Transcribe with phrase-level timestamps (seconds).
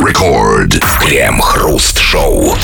[0.00, 0.78] Рекорд.
[1.00, 2.54] Крем-хруст-шоу.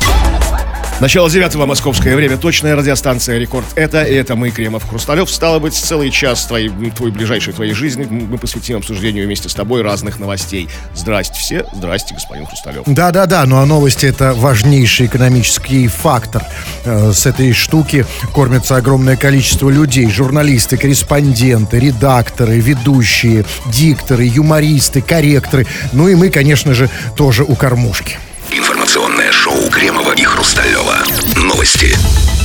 [1.00, 2.36] Начало девятого московское время.
[2.36, 3.66] Точная радиостанция «Рекорд».
[3.74, 5.28] Это, и это мы, Кремов Хрусталев.
[5.28, 9.82] Стало быть, целый час твоей, твой ближайшей твоей жизни мы посвятим обсуждению вместе с тобой
[9.82, 10.68] разных новостей.
[10.94, 11.66] Здрасте все.
[11.74, 12.84] Здрасте, господин Хрусталев.
[12.86, 16.44] Да-да-да, ну а новости это важнейший экономический фактор.
[16.84, 20.08] Э, С этой штуки кормится огромное количество людей.
[20.08, 25.66] Журналисты, корреспонденты, редакторы, ведущие, дикторы, юмористы, корректоры.
[25.92, 28.16] Ну и мы, конечно же, тоже у кормушки.
[28.50, 29.93] Информационное шоу Хрусталева.
[31.64, 31.96] Новости.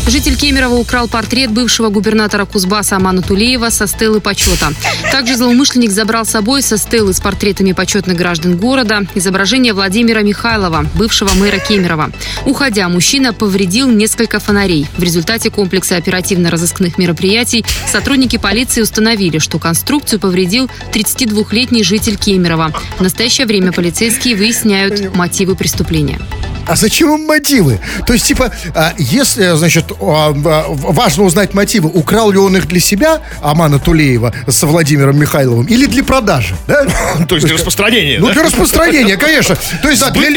[0.07, 4.71] Житель Кемерово украл портрет бывшего губернатора Кузбасса Амана Тулеева со стелы почета.
[5.11, 10.85] Также злоумышленник забрал с собой со стелы с портретами почетных граждан города изображение Владимира Михайлова,
[10.95, 12.11] бывшего мэра Кемерово.
[12.45, 14.87] Уходя, мужчина повредил несколько фонарей.
[14.97, 22.71] В результате комплекса оперативно-розыскных мероприятий сотрудники полиции установили, что конструкцию повредил 32-летний житель Кемерово.
[22.97, 26.19] В настоящее время полицейские выясняют мотивы преступления.
[26.69, 27.79] А зачем им мотивы?
[28.05, 32.67] То есть, типа, а, если, значит, а, а, важно узнать мотивы, украл ли он их
[32.67, 36.85] для себя, Амана Тулеева, со Владимиром Михайловым, или для продажи, да?
[37.27, 39.57] То есть для распространения, Ну, для распространения, конечно.
[39.81, 40.29] То есть, для,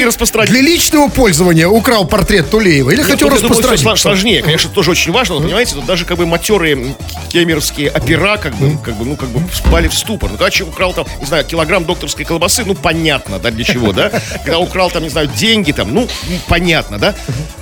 [0.62, 3.82] личного пользования украл портрет Тулеева или хотел распространить?
[3.82, 5.34] сло- сложнее, конечно, тоже очень важно.
[5.34, 6.94] Но, понимаете, тут даже как бы матерые
[7.28, 10.30] кемеровские опера, как бы, как бы, ну, как бы впали в ступор.
[10.30, 13.92] Ну, когда человек украл там, не знаю, килограмм докторской колбасы, ну, понятно, да, для чего,
[13.92, 14.10] да?
[14.44, 16.08] Когда украл там, не знаю, деньги там, ну,
[16.48, 17.14] понятно, да?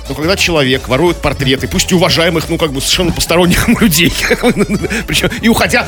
[0.09, 4.11] Но когда человек ворует портреты, пусть и уважаемых, ну, как бы совершенно посторонних людей,
[5.07, 5.85] причем, и уходя,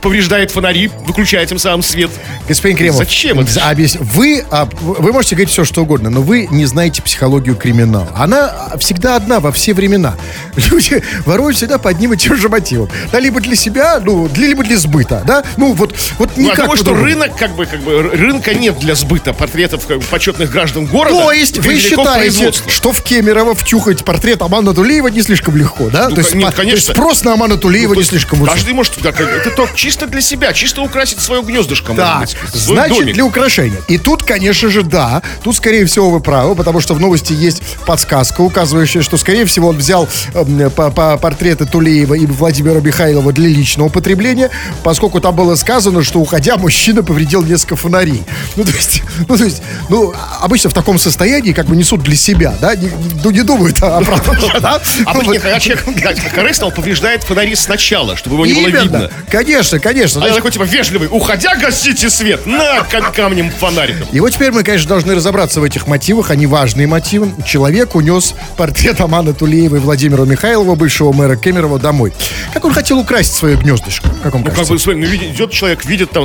[0.00, 2.10] повреждает фонари, выключает тем самым свет.
[2.48, 3.50] Господин Кремов, Зачем это?
[3.50, 7.56] за- объяс- Вы, а, вы можете говорить все, что угодно, но вы не знаете психологию
[7.56, 8.08] криминала.
[8.14, 10.14] Она всегда одна во все времена.
[10.56, 12.88] Люди воруют всегда по одним и тем же мотивам.
[13.12, 15.42] Да, либо для себя, ну, для, либо для сбыта, да?
[15.56, 18.78] Ну, вот, вот Ну, никак а потому что рынок, как бы, как бы, рынка нет
[18.78, 21.16] для сбыта портретов как бы, почетных граждан города.
[21.16, 25.88] То есть вы Великов считаете, что в Кемерово втюхать портрет Амана Тулеева не слишком легко,
[25.90, 26.08] да?
[26.08, 26.76] Ну, то, есть, нет, по- то конечно.
[26.76, 28.54] есть спрос на Амана Тулеева То не слишком высок.
[28.54, 32.76] Каждый может, как- это то чисто для себя, чисто украсить свое гнездышко, Так, быть, свой
[32.76, 33.14] значит, домик.
[33.14, 33.80] для украшения.
[33.88, 35.22] И тут, конечно же, да.
[35.42, 39.68] Тут, скорее всего, вы правы, потому что в новости есть подсказка, указывающая, что, скорее всего,
[39.68, 44.50] он взял эм, по, по- портреты Тулеева и Владимира Михайлова для личного потребления,
[44.82, 48.22] поскольку там было сказано, что, уходя, мужчина повредил несколько фонарей.
[48.56, 52.16] Ну, то есть, ну, то есть, ну, обычно в таком состоянии как бы несут для
[52.16, 52.90] себя, да, не,
[53.24, 54.80] ну, не думают о правом, да?
[55.06, 55.84] А Ну, когда человек
[56.34, 59.10] корыстно, он повреждает фонари сначала, чтобы его не было видно.
[59.30, 60.24] Конечно, конечно.
[60.24, 64.06] А я такой, типа, вежливый, уходя, гасите свет, на кам- камнем фонариком.
[64.12, 66.30] И вот теперь мы, конечно, должны разобраться в этих мотивах.
[66.30, 67.30] Они важные мотивы.
[67.46, 72.12] Человек унес портрет Амана Тулеева и Владимира Михайлова, бывшего мэра Кемерово, домой.
[72.52, 74.08] Как он хотел украсть свое гнездышко?
[74.22, 76.24] Как вам Ну, как бы, смотри, ну, видит- идет человек, видит там,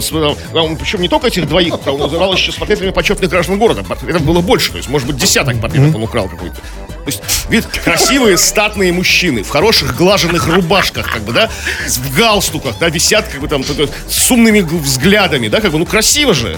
[0.53, 3.83] там, причем не только этих двоих, там, он называл еще с портретами почетных граждан города.
[3.83, 6.55] Портретов было больше, то есть, может быть, десяток портретов он украл какой-то.
[6.55, 11.49] То есть, видит, красивые, статные мужчины в хороших глаженных рубашках, как бы, да,
[11.87, 16.33] в галстуках, да, висят, как бы, там, с умными взглядами, да, как бы, ну, красиво
[16.35, 16.57] же.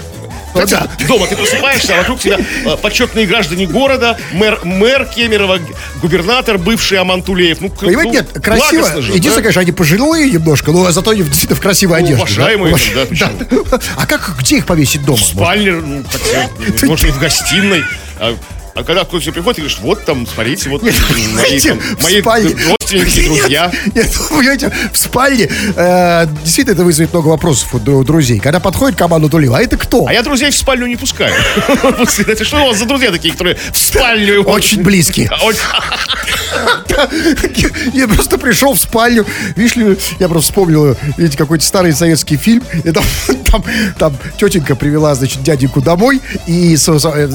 [0.52, 5.64] Хотя дома ты просыпаешься, а вокруг тебя э, почетные граждане города, мэр, мэр Кемерово, г-
[6.00, 7.60] губернатор бывший Аман Тулеев.
[7.60, 9.02] Ну, Понимаете, ну, нет, красиво.
[9.02, 9.42] же, Единственное, да?
[9.42, 12.22] конечно, они пожилые немножко, но зато они действительно в красивой Ну, одежде.
[12.22, 13.06] уважаемые да?
[13.06, 13.56] там, да.
[13.68, 13.80] Да.
[13.96, 15.18] А как, где их повесить дома?
[15.18, 16.04] В спальне, ну,
[16.84, 17.82] может, и в гостиной.
[18.74, 22.02] А, когда кто-то приходит и говорит, вот там, смотрите, вот Нет, мои, понимаете, там, в
[22.02, 23.70] мои родственники, друзья.
[23.72, 28.40] Нет, нет, вы понимаете, в спальне э, действительно это вызовет много вопросов у дру- друзей.
[28.40, 30.06] Когда подходит к Аману Тулеева, а это кто?
[30.06, 31.34] А я друзей в спальню не пускаю.
[32.26, 34.42] Это что у вас за друзья такие, которые в спальню?
[34.42, 35.30] Очень близкие.
[37.92, 42.62] Я просто пришел в спальню, видишь ли, я просто вспомнил, видите, какой-то старый советский фильм,
[42.84, 43.04] и там,
[43.50, 43.64] там,
[43.98, 46.76] там тетенька привела, значит, дяденьку домой, и,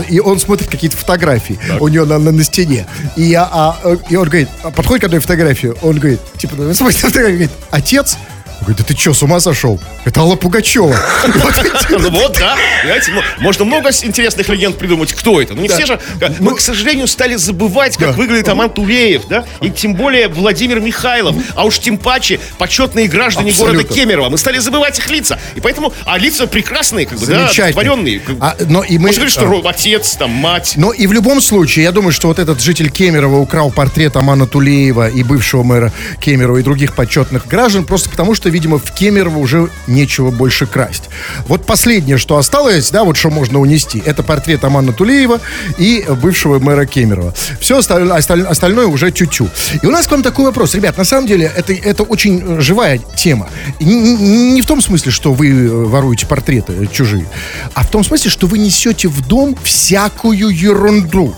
[0.09, 2.87] и он смотрит какие-то фотографии у нее на, на, на стене.
[3.15, 6.73] И, я, а, и он говорит, а подходит к одной фотографии, он говорит, типа, ну,
[6.73, 8.17] смотрит фотографию, говорит, отец?
[8.61, 9.79] Говорит, да ты что, с ума сошел?
[10.05, 10.95] Это Алла Пугачева.
[11.89, 12.55] Ну вот, да.
[12.85, 15.55] Ну, можно много интересных легенд придумать, кто это.
[15.55, 15.99] Но не все же.
[16.21, 19.45] э, Мы, к сожалению, стали забывать, как выглядит Аман Тулеев, да?
[19.61, 21.35] И тем более Владимир Михайлов.
[21.55, 24.29] А уж тем паче почетные граждане города Кемерово.
[24.29, 25.39] Мы стали забывать их лица.
[25.55, 28.21] И поэтому, а лица прекрасные, как бы, да, одухотворенные.
[28.39, 29.07] А, но и мы...
[29.07, 30.73] Можно что а, отец, там, мать.
[30.77, 34.45] Но и в любом случае, я думаю, что вот этот житель Кемерово украл портрет Амана
[34.47, 35.91] Тулеева и бывшего мэра
[36.21, 41.09] Кемерово и других почетных граждан, просто потому что, видимо, в Кемерово уже нечего больше красть.
[41.47, 45.39] Вот последнее, что осталось, да, вот что можно унести, это портрет Амана Тулеева
[45.77, 47.33] и бывшего мэра Кемерово.
[47.59, 49.49] Все остальное, остальное уже тю-тю.
[49.81, 50.75] И у нас к вам такой вопрос.
[50.75, 53.49] Ребят, на самом деле, это, это очень э, живая тема.
[53.79, 57.25] Не, не, в том смысле, что вы э, воруете портреты чужие,
[57.73, 61.35] а в том смысле, что вы несете в дом всякую ерунду.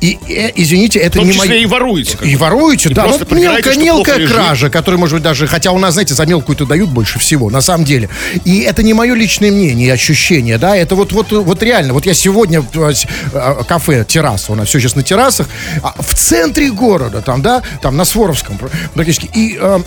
[0.00, 1.62] И, э, извините, это В том не числе моя...
[1.62, 2.18] и воруете.
[2.22, 3.04] И воруете, И да.
[3.04, 5.46] просто Ну, мелкая, что мелкая кража, которая, может быть, даже...
[5.46, 8.08] Хотя у нас, знаете, за мелкую-то дают больше всего, на самом деле.
[8.44, 10.76] И это не мое личное мнение и ощущение, да.
[10.76, 11.92] Это вот, вот, вот реально.
[11.92, 12.64] Вот я сегодня...
[12.74, 15.48] э, с- э, Кафе, терраса, у нас все сейчас на террасах.
[15.82, 19.30] а В центре города, там, да, там на Своровском пр- практически.
[19.34, 19.58] И...
[19.60, 19.80] э,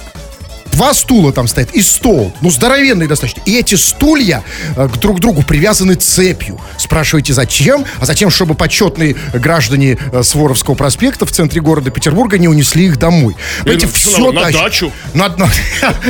[0.74, 3.42] Два стула там стоят и стол, ну здоровенный достаточно.
[3.46, 4.44] И эти стулья
[4.76, 6.60] э, к друг другу привязаны цепью.
[6.78, 7.86] Спрашиваете, зачем?
[8.00, 12.98] А затем, чтобы почетные граждане э, Своровского проспекта в центре города Петербурга не унесли их
[12.98, 13.36] домой.
[13.66, 14.62] Ну, все на тащат.
[14.64, 14.92] дачу.
[15.14, 15.50] На, на-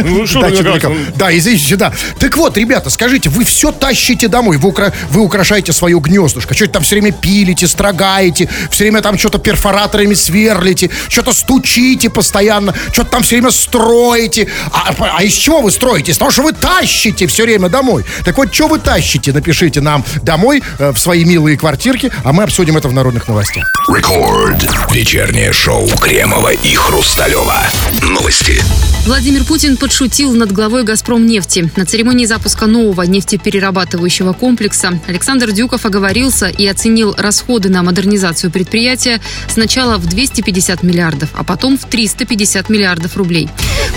[0.01, 0.89] Ну, что далеко.
[0.89, 1.92] ну, Да, извините, да.
[2.19, 6.71] Так вот, ребята, скажите, вы все тащите домой, вы, укра- вы украшаете свое гнездышко, что-то
[6.74, 13.09] там все время пилите, строгаете, все время там что-то перфораторами сверлите, что-то стучите постоянно, что-то
[13.12, 14.48] там все время строите.
[14.72, 16.12] А, а из чего вы строите?
[16.12, 18.06] Из того, что вы тащите все время домой.
[18.24, 19.32] Так вот, что вы тащите?
[19.32, 23.66] Напишите нам домой э, в свои милые квартирки, а мы обсудим это в народных новостях.
[23.88, 24.64] Рекорд.
[24.92, 27.64] Вечернее шоу Кремова и Хрусталева.
[28.02, 28.62] Новости.
[29.06, 31.70] Владимир Путин подшутил над главой «Газпром нефти».
[31.76, 39.20] На церемонии запуска нового нефтеперерабатывающего комплекса Александр Дюков оговорился и оценил расходы на модернизацию предприятия
[39.50, 43.50] сначала в 250 миллиардов, а потом в 350 миллиардов рублей.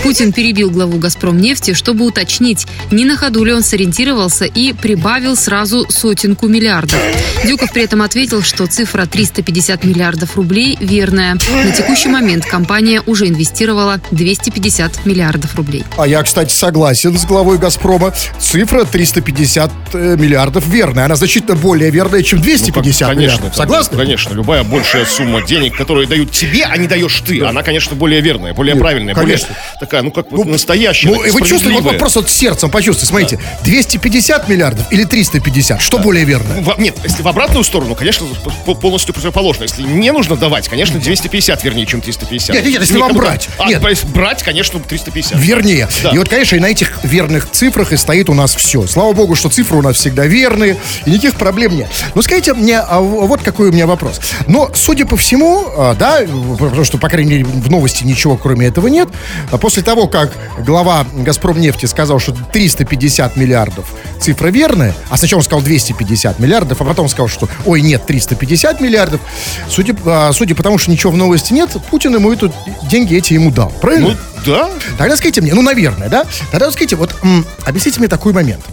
[0.03, 5.35] Путин перебил главу «Газпром нефти», чтобы уточнить, не на ходу ли он сориентировался и прибавил
[5.35, 6.97] сразу сотенку миллиардов.
[7.43, 11.37] Дюков при этом ответил, что цифра 350 миллиардов рублей верная.
[11.65, 15.83] На текущий момент компания уже инвестировала 250 миллиардов рублей.
[15.97, 18.13] А я, кстати, согласен с главой «Газпрома».
[18.39, 21.05] Цифра 350 э, миллиардов верная.
[21.05, 23.57] Она значительно более верная, чем 250 Ну, Конечно, миллиардов.
[23.57, 23.97] Согласны?
[23.97, 28.21] Конечно, любая большая сумма денег, которую дают тебе, а не даешь ты, она, конечно, более
[28.21, 29.47] верная, более правильная, конечно.
[29.49, 33.07] более такая, ну как вот настоящая, Ну, вы чувствуете, вот, просто вот сердцем почувствуйте.
[33.09, 35.81] Смотрите, 250 миллиардов или 350?
[35.81, 36.55] Что более верно?
[36.55, 38.25] Ну, во- Нет, если в обратную сторону, конечно,
[38.65, 39.63] по- полностью противоположно.
[39.63, 42.55] Если не нужно давать, конечно, 250 вернее, чем 350.
[42.55, 43.49] Нет, нет, если вам брать.
[43.57, 43.81] А, Нет.
[44.13, 45.39] брать, конечно, 350.
[45.39, 45.87] Вернее.
[46.03, 46.11] Да.
[46.11, 48.85] И вот, конечно, и на этих верных цифрах и стоит у нас все.
[48.87, 51.87] Слава богу, что цифры у нас всегда верные, и никаких проблем нет.
[52.15, 54.19] Но скажите мне, а в- вот какой у меня вопрос.
[54.47, 56.21] Но, судя по всему, а, да,
[56.59, 59.09] потому что, по крайней мере, в новости ничего кроме этого нет,
[59.51, 60.26] а после того, как
[60.59, 63.85] глава «Газпромнефти» сказал, что 350 миллиардов
[64.19, 68.81] цифра верная, а сначала он сказал 250 миллиардов, а потом сказал, что, ой, нет, 350
[68.81, 69.21] миллиардов,
[69.69, 72.51] судя, а, судя по тому, что ничего в новости нет, Путин ему эту
[72.83, 73.69] деньги эти ему дал.
[73.81, 74.09] Правильно?
[74.09, 74.15] Ну,
[74.45, 74.69] да.
[74.97, 76.25] Тогда скажите мне, ну, наверное, да?
[76.51, 78.63] Тогда скажите, вот м, объясните мне такой момент.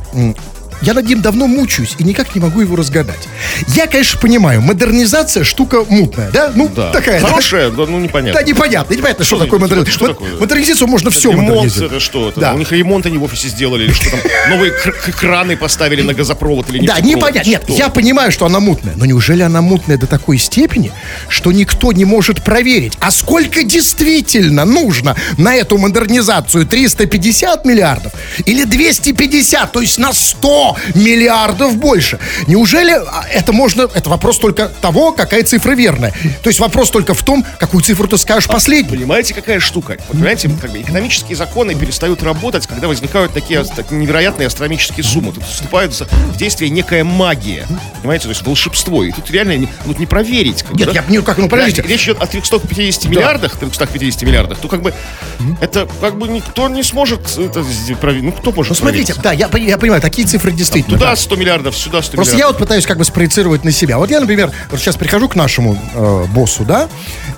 [0.82, 3.28] Я над ним давно мучаюсь и никак не могу его разгадать.
[3.68, 6.52] Я, конечно, понимаю, модернизация штука мутная, да?
[6.54, 6.90] Ну, Да.
[6.92, 7.20] такая.
[7.20, 7.26] да?
[7.28, 8.40] Хорошая, да, ну непонятно.
[8.40, 9.92] Да, непонятно, непонятно, что, Что такое за- модернизация.
[9.94, 10.36] что такое?
[10.38, 11.92] Модернизацию можно все Ремонт, модернизировать.
[11.92, 12.28] это что?
[12.28, 12.40] Это?
[12.40, 12.54] Да.
[12.54, 14.20] У них ремонт они в офисе сделали, или что там?
[14.50, 17.16] Новые краны поставили на газопровод или Да, нефтепровод?
[17.34, 17.50] непонятно.
[17.50, 17.72] Нет, Что?
[17.74, 18.94] я понимаю, что она мутная.
[18.96, 20.92] Но неужели она мутная до такой степени,
[21.28, 26.66] что никто не может проверить, а сколько действительно нужно на эту модернизацию?
[26.66, 28.12] 350 миллиардов
[28.44, 30.63] или 250, то есть на 100
[30.94, 32.18] миллиардов больше?
[32.46, 33.82] Неужели а, это можно...
[33.94, 36.12] Это вопрос только того, какая цифра верная.
[36.42, 38.98] То есть вопрос только в том, какую цифру ты скажешь последнюю.
[38.98, 39.96] Понимаете, какая штука?
[40.08, 45.32] Вот, Понимаете, как бы экономические законы перестают работать, когда возникают такие, такие невероятные астрономические суммы.
[45.32, 47.66] Тут вступает в действие некая магия.
[48.00, 49.04] Понимаете, то есть волшебство.
[49.04, 50.62] И тут реально не, вот не проверить.
[50.62, 50.94] как Нет, да?
[50.94, 51.48] я понимаю, как, ну.
[51.48, 54.58] Да, Речь идет о 350 миллиардах, 350 миллиардах.
[54.58, 54.92] То как бы
[55.60, 57.64] это как бы никто не сможет это
[58.00, 58.24] проверить.
[58.24, 59.50] Ну кто может Ну, смотрите, проверить?
[59.50, 60.96] да, я, я понимаю, такие цифры действительно.
[60.98, 61.16] Туда да.
[61.16, 63.98] 100 миллиардов, сюда 100 Просто я вот пытаюсь как бы спроецировать на себя.
[63.98, 66.88] Вот я, например, вот сейчас прихожу к нашему э, боссу, да,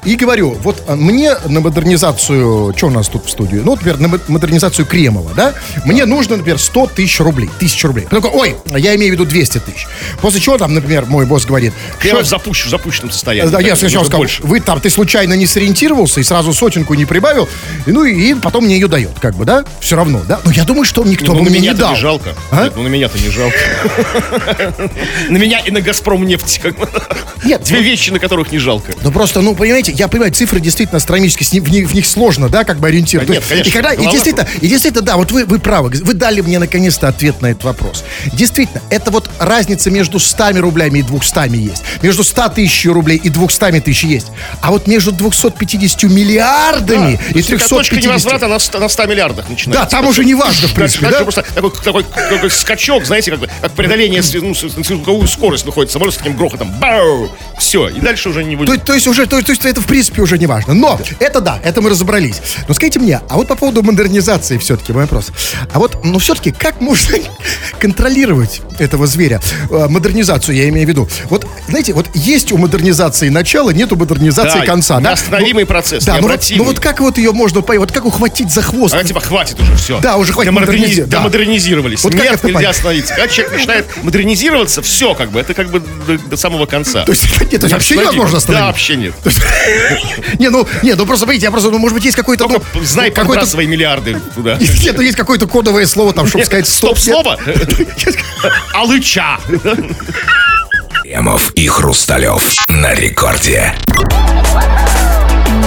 [0.04, 3.56] и говорю, вот э, мне на модернизацию, что у нас тут в студии?
[3.56, 5.54] Ну, например, на мо- модернизацию Кремова, да,
[5.85, 8.06] мне нужно, например, 100 тысяч рублей, тысяч рублей.
[8.11, 9.87] Такой, ой, я имею в виду 200 тысяч.
[10.20, 12.37] После чего там, например, мой босс говорит, Прямо в что...
[12.37, 13.50] запущ- в запущенном состоянии.
[13.50, 14.42] Да, я сначала нужно сказал, больше.
[14.42, 17.49] вы там, ты случайно не сориентировался и сразу сотенку не прибавил,
[17.87, 20.40] и, ну и потом мне ее дает, как бы, да, все равно, да.
[20.44, 21.96] Но я думаю, что никто Ну, бы мне не дал.
[21.96, 22.35] жалко.
[22.50, 22.64] А?
[22.64, 23.57] Нет, ну, на меня меня-то не жалко.
[25.29, 26.61] На меня и на Газпром нефть.
[27.45, 28.93] Нет, Две вещи, на которых не жалко.
[29.03, 32.65] Ну просто, ну понимаете, я понимаю, цифры действительно астрономические, в них, в них сложно, да,
[32.65, 33.33] как бы ориентироваться.
[33.33, 36.15] Да нет, конечно, и, когда, и действительно, и действительно, да, вот вы, вы правы, вы
[36.15, 38.05] дали мне наконец-то ответ на этот вопрос.
[38.33, 43.29] Действительно, это вот разница между 100 рублями и 200 есть, между 100 тысяч рублей и
[43.29, 44.29] 200 тысяч есть,
[44.61, 48.05] а вот между 250 миллиардами и То есть Точка 350...
[48.05, 49.85] невозврата на 100, на 100 миллиардах начинается.
[49.85, 51.23] Да, там уже не важно, в принципе, да?
[51.23, 54.55] просто такой, такой, такой скачок, знаете, как, как преодоление ну,
[55.21, 56.71] на скорость выходит самолет с таким грохотом.
[56.81, 57.31] Бау!
[57.59, 58.85] Все, и дальше уже не То, будет.
[58.85, 60.75] то есть уже, то, то есть это в принципе уже не важно.
[60.75, 62.41] Но это да, это мы разобрались.
[62.69, 65.33] Но скажите мне, а вот по поводу модернизации все-таки мой вопрос.
[65.73, 67.19] А вот, ну все-таки как можно
[67.79, 69.41] контролировать этого зверя?
[69.71, 71.09] Э, Модернизацию я имею в виду.
[71.31, 75.00] Вот, знаете, вот есть у модернизации начало, нет у модернизации Да, конца.
[75.00, 78.05] Да, неостановимый Ну, процесс, Да, ну вот, ну вот как вот ее можно вот как
[78.05, 78.95] ухватить за хвост?
[78.95, 80.00] А типа хватит уже, все.
[80.00, 81.19] Да, уже хватит модернизи- да.
[81.19, 82.03] Домодернизировались.
[82.05, 82.76] Вот как Нет, это нельзя понять?
[82.87, 83.14] Остановиться.
[83.14, 87.05] Когда человек начинает модернизироваться, все как бы, это как бы до, до самого конца.
[87.05, 88.62] То есть, нет, то есть вообще невозможно остановить?
[88.62, 89.14] Да, вообще нет.
[90.38, 92.47] Не, ну, не, ну просто, смотрите, я просто, ну, может быть, есть какой-то...
[92.47, 94.57] Только ну, знай, какой-то подбрасывай миллиарды туда.
[94.83, 96.99] Нет, ну, есть какое-то кодовое слово там, чтобы сказать стоп.
[96.99, 97.38] Стоп-слово?
[98.75, 99.38] Алыча.
[101.02, 103.75] Кремов и Хрусталев на рекорде.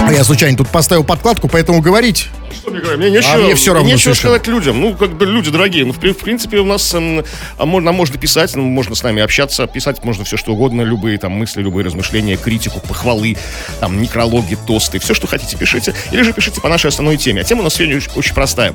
[0.06, 2.28] А я случайно тут поставил подкладку, поэтому говорить.
[2.52, 2.98] Что мне говорить?
[3.00, 4.34] Мне нечего, А мне всё равно нечего совершенно.
[4.38, 4.80] сказать людям.
[4.80, 5.84] Ну, как бы люди дорогие.
[5.84, 7.24] Ну, в, в принципе, у нас эм,
[7.58, 9.66] а можно, можно писать, ну, можно с нами общаться.
[9.66, 10.82] Писать можно все, что угодно.
[10.82, 13.36] Любые там мысли, любые размышления, критику, похвалы,
[13.80, 14.98] там, некрологи, тосты.
[14.98, 15.94] Все, что хотите, пишите.
[16.12, 17.42] Или же пишите по нашей основной теме.
[17.42, 18.74] А тема у нас сегодня очень, очень простая.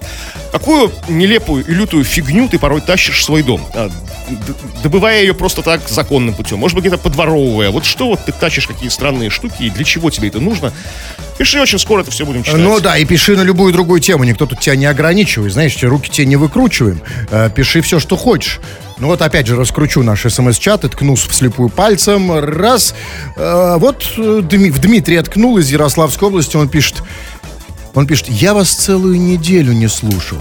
[0.51, 3.62] Какую нелепую и лютую фигню ты порой тащишь в свой дом?
[3.74, 3.89] А,
[4.84, 6.60] добывая ее просто так законным путем.
[6.60, 7.70] Может быть, где-то подворовывая.
[7.70, 10.72] Вот что вот ты тащишь, какие странные штуки, и для чего тебе это нужно?
[11.38, 12.62] Пиши очень скоро, это все будем читать.
[12.62, 14.24] Ну да, и пиши на любую другую тему.
[14.24, 15.54] Никто тут тебя не ограничивает.
[15.54, 17.02] Знаешь, руки тебе не выкручиваем.
[17.30, 18.60] Э, пиши все, что хочешь.
[18.98, 22.32] Ну вот опять же раскручу наш смс-чат и ткнусь вслепую пальцем.
[22.40, 22.96] Раз.
[23.36, 26.56] Э, вот э, Дми- в Дмитрий ткнул из Ярославской области.
[26.56, 27.04] Он пишет,
[27.94, 30.40] он пишет, я вас целую неделю не слушал.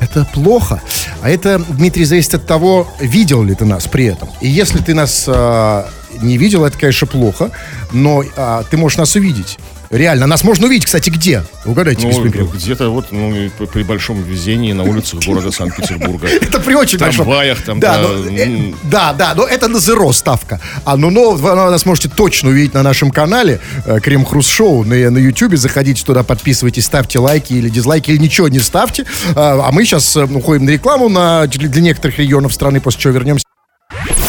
[0.00, 0.80] Это плохо.
[1.22, 4.30] А это, Дмитрий, зависит от того, видел ли ты нас при этом.
[4.40, 5.84] И если ты нас э,
[6.22, 7.50] не видел, это, конечно, плохо.
[7.92, 9.58] Но а, ты можешь нас увидеть.
[9.90, 10.28] Реально.
[10.28, 11.42] Нас можно увидеть, кстати, где?
[11.64, 16.28] Угадайте, Ну, где-то вот ну, при- большом везении на улицах города Санкт-Петербурга.
[16.40, 17.24] Это при очень В большом.
[17.26, 20.60] трамваях там, да, да, но, э, да, да, но это на зеро ставка.
[20.84, 24.84] А ну, но вы нас можете точно увидеть на нашем канале э, Крем Хруст Шоу
[24.84, 25.56] на, на YouTube.
[25.56, 29.06] Заходите туда, подписывайтесь, ставьте лайки или дизлайки, или ничего не ставьте.
[29.34, 33.14] А, а мы сейчас уходим на рекламу на, для, для некоторых регионов страны, после чего
[33.14, 33.44] вернемся.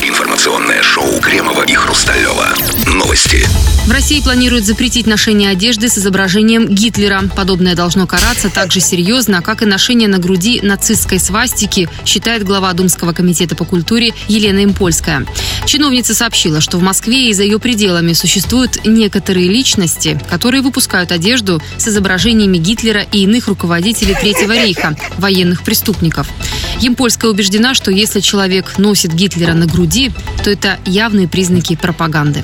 [0.02, 2.48] Информационное шоу Кремова и Хрусталева.
[2.94, 3.48] Новости.
[3.88, 7.24] В России планируют запретить ношение одежды с изображением Гитлера.
[7.36, 12.72] Подобное должно караться так же серьезно, как и ношение на груди нацистской свастики, считает глава
[12.74, 15.26] Думского комитета по культуре Елена Импольская.
[15.66, 21.62] Чиновница сообщила, что в Москве и за ее пределами существуют некоторые личности, которые выпускают одежду
[21.78, 26.28] с изображениями Гитлера и иных руководителей Третьего рейха, военных преступников.
[26.80, 30.12] Емпольская убеждена, что если человек носит Гитлера на груди,
[30.44, 32.44] то это явные признаки пропаганды.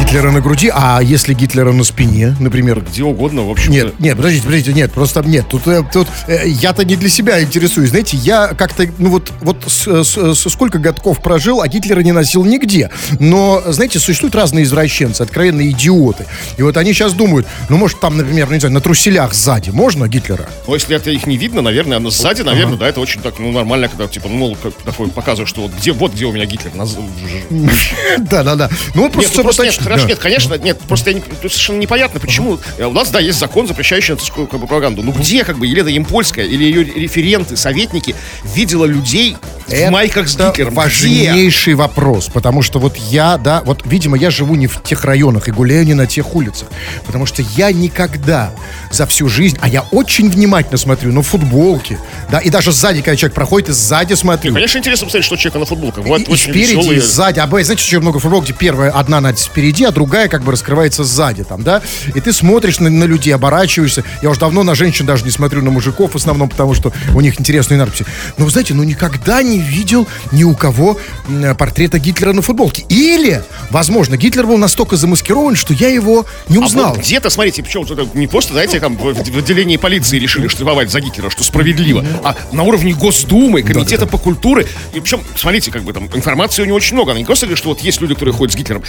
[0.00, 2.80] Гитлера на груди, а если Гитлера на спине, например?
[2.80, 5.46] Где угодно, в общем Нет, нет, подождите, подождите, нет, просто нет.
[5.48, 7.90] Тут, э, тут э, я-то не для себя интересуюсь.
[7.90, 12.12] Знаете, я как-то, ну вот, вот с- с- с- сколько годков прожил, а Гитлера не
[12.12, 12.90] носил нигде.
[13.20, 16.26] Но, знаете, существуют разные извращенцы, откровенные идиоты.
[16.56, 19.70] И вот они сейчас думают, ну, может, там, например, ну, не знаю, на труселях сзади
[19.70, 20.48] можно Гитлера?
[20.66, 23.52] Но если это их не видно, наверное, оно сзади, наверное, да, это очень так, ну,
[23.52, 26.74] нормально, когда, типа, ну, мол, такой показывает, что вот где, вот где у меня Гитлер.
[26.74, 28.68] на з- ж- Да-да-да.
[28.94, 29.42] Ну, вот просто,
[29.90, 30.08] ну, хорошо, да.
[30.14, 32.58] нет, конечно, нет, просто я не- совершенно непонятно, почему.
[32.78, 35.02] У нас, да, есть закон, запрещающий нацистскую как бы, пропаганду.
[35.02, 40.34] Ну где, как бы, Елена Ямпольская или ее референты, советники видела людей в майках с
[40.34, 40.70] Это Гитлером?
[40.72, 40.80] Где?
[40.80, 45.48] важнейший вопрос, потому что вот я, да, вот, видимо, я живу не в тех районах
[45.48, 46.68] и гуляю не на тех улицах,
[47.06, 48.52] потому что я никогда
[48.90, 51.98] за всю жизнь, а я очень внимательно смотрю на футболки,
[52.30, 54.54] да, и даже сзади, когда человек проходит, и сзади смотрю.
[54.54, 56.04] Конечно, интересно посмотреть, что человека на футболках.
[56.04, 56.98] И, Вот и очень спереди, веселые.
[56.98, 57.38] и сзади.
[57.40, 61.04] А знаете, очень много футболок, где первая одна надпись спереди, а другая как бы раскрывается
[61.04, 61.82] сзади там, да?
[62.14, 64.04] И ты смотришь на, на людей, оборачиваешься.
[64.22, 67.20] Я уже давно на женщин даже не смотрю, на мужиков в основном, потому что у
[67.20, 68.04] них интересные надписи.
[68.36, 72.84] Но, вы знаете, ну никогда не видел ни у кого м, портрета Гитлера на футболке.
[72.88, 76.90] Или, возможно, Гитлер был настолько замаскирован, что я его не А узнал.
[76.94, 81.00] вот где-то, смотрите, причем не просто, знаете, там в, в отделении полиции решили штрафовать за
[81.00, 84.66] Гитлера, что справедливо, а на уровне Госдумы, Комитета по культуре.
[84.94, 87.12] И причем, смотрите, как бы там информации у него очень много.
[87.12, 88.82] Она не просто говорит, что вот есть люди, которые ходят с Гитлером.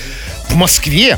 [0.49, 1.15] В Москве Москве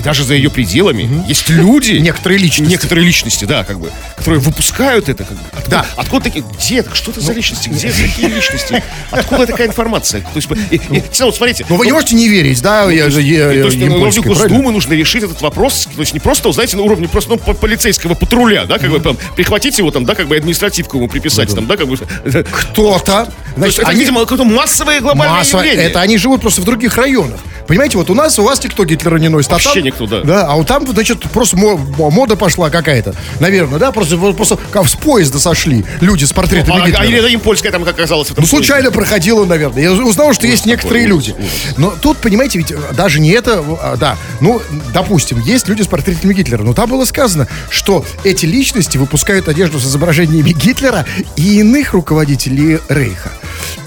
[0.00, 2.70] даже за ее пределами есть люди, Некоторые личности.
[2.70, 5.42] некоторые личности, да, как бы, которые выпускают это, как бы.
[5.52, 5.86] Откуда, Да.
[5.96, 10.20] откуда такие, где что это за личности, где какие личности, откуда такая информация?
[10.22, 13.20] То есть, и, и, вот смотрите, Ну, вы не можете не верить, да, я же
[13.20, 14.20] на уровне?
[14.22, 17.54] Госдумы нужно решить этот вопрос, то есть не просто, знаете, на уровне просто ну, по-
[17.54, 21.54] полицейского патруля, да, как бы там, прихватить его там, да, как бы административку ему приписать,
[21.54, 21.96] там, да, как бы.
[21.96, 22.06] То
[22.52, 25.86] Кто-то, значит, это, они видимо, какое-то массовое глобальное явление.
[25.86, 27.40] это они живут просто в других районах.
[27.66, 30.20] Понимаете, вот у нас, у вас никто Гитлера не носит, а там- никто, да.
[30.22, 34.94] Да, а вот там, значит, просто мо- мода пошла какая-то, наверное, да, просто, просто с
[34.94, 37.04] поезда сошли люди с портретами А, а Гитлера.
[37.04, 39.82] Елена Импольская там как оказалась Ну, случайно проходила, наверное.
[39.82, 41.48] Я узнал, что есть некоторые ужас, люди.
[41.76, 44.60] Но тут, понимаете, ведь э, даже не это, а, да, ну,
[44.92, 49.78] допустим, есть люди с портретами Гитлера, но там было сказано, что эти личности выпускают одежду
[49.80, 53.30] с изображениями Гитлера и иных руководителей Рейха.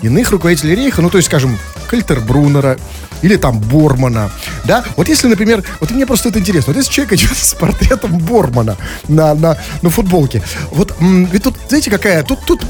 [0.01, 1.57] Иных руководителей Рейха, ну, то есть, скажем,
[1.89, 2.77] Кальтербруннера
[3.21, 4.31] или там Бормана,
[4.65, 4.83] да?
[4.95, 8.77] Вот если, например, вот мне просто это интересно, вот если человек идет с портретом Бормана
[9.07, 12.61] на, на, на футболке, вот ведь тут, знаете, какая, тут, тут,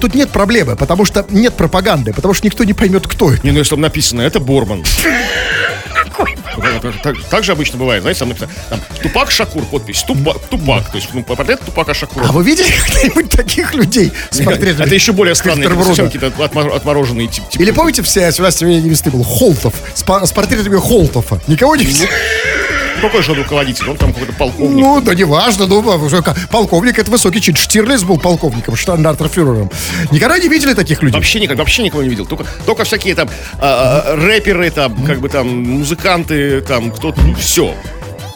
[0.00, 3.44] тут нет проблемы, потому что нет пропаганды, потому что никто не поймет, кто это.
[3.46, 4.84] Не, ну если там написано, это Борман.
[6.82, 10.90] Так, так- так же обычно бывает, знаете, там написано, там, Тупак Шакур, подпись, Тупак, Тупак,
[10.90, 12.26] то есть, ну, портрет Тупака Шакура.
[12.28, 14.84] А вы видели когда-нибудь таких людей с портретами?
[14.86, 17.62] Это еще более странные, совсем какие-то отмор- отмороженные тип- типы.
[17.64, 21.40] Или помните все, у нас весны был Холтов, с, по- с портретами Холтова?
[21.46, 22.08] Никого не видели?
[22.08, 22.12] Ну,
[23.02, 23.88] Какой же он руководитель?
[23.90, 24.78] Он там какой-то полковник.
[24.80, 27.56] Ну, да неважно, ну, а полковник это высокий чин.
[27.56, 29.70] Штирлиц был полковником, штандартенфюрером.
[30.12, 31.16] Никогда не видели таких людей?
[31.18, 32.26] Вообще никак, вообще никого не видел.
[32.26, 37.74] Только, только всякие там а, рэперы, там, как бы там, музыканты, там, кто-то, ну, все.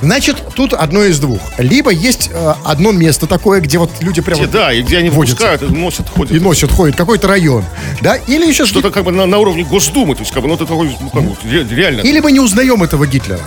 [0.01, 1.41] Значит, тут одно из двух.
[1.59, 5.37] Либо есть э, одно место такое, где вот люди прямо да, и где они водятся.
[5.47, 6.33] выпускают, и носят, ходят.
[6.35, 7.65] и носят, ходят, какой-то район.
[8.03, 8.17] Да?
[8.17, 10.67] Или еще Что-то как бы на, на уровне Госдумы, то есть как бы, ну, это
[10.67, 12.01] такой, ну, как бы, ре- реально.
[12.03, 13.41] Или мы не узнаем этого Гитлера.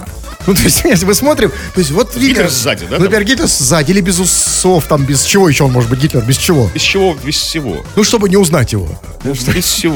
[0.49, 3.45] Ну, то есть, если мы смотрим, то есть, вот Гитлер сзади, да, Ну, Например, Гитлер
[3.45, 6.71] сзади, или без усов, там, без чего еще он может быть Гитлер, без чего?
[6.73, 7.85] Без чего, без всего.
[7.95, 8.87] Ну, чтобы не узнать его.
[9.23, 9.95] Без всего.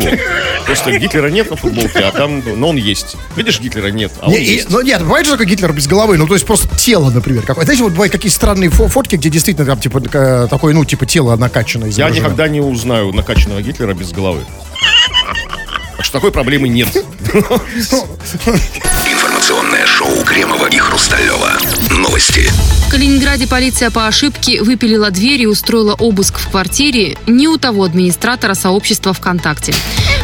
[0.68, 3.16] Просто Гитлера нет на футболке, а там, но он есть.
[3.36, 4.70] Видишь, Гитлера нет, а он Не, и- есть.
[4.70, 7.42] ну, нет, бывает же такой Гитлер без головы, ну, то есть просто тело, например.
[7.42, 7.66] Какое.
[7.66, 11.08] Знаете, вот бывают какие странные фо- фотки, где действительно там, типа, такая- такое, ну, типа,
[11.08, 11.90] тело накачанное.
[11.90, 14.42] Я никогда не узнаю накачанного Гитлера без головы.
[15.98, 16.90] Так что такой проблемы нет.
[19.44, 21.58] Информационное шоу Кремова и Хрусталева.
[22.00, 22.50] Новости.
[22.88, 27.84] В Калининграде полиция по ошибке выпилила дверь и устроила обыск в квартире не у того
[27.84, 29.76] администратора сообщества ВКонтакте.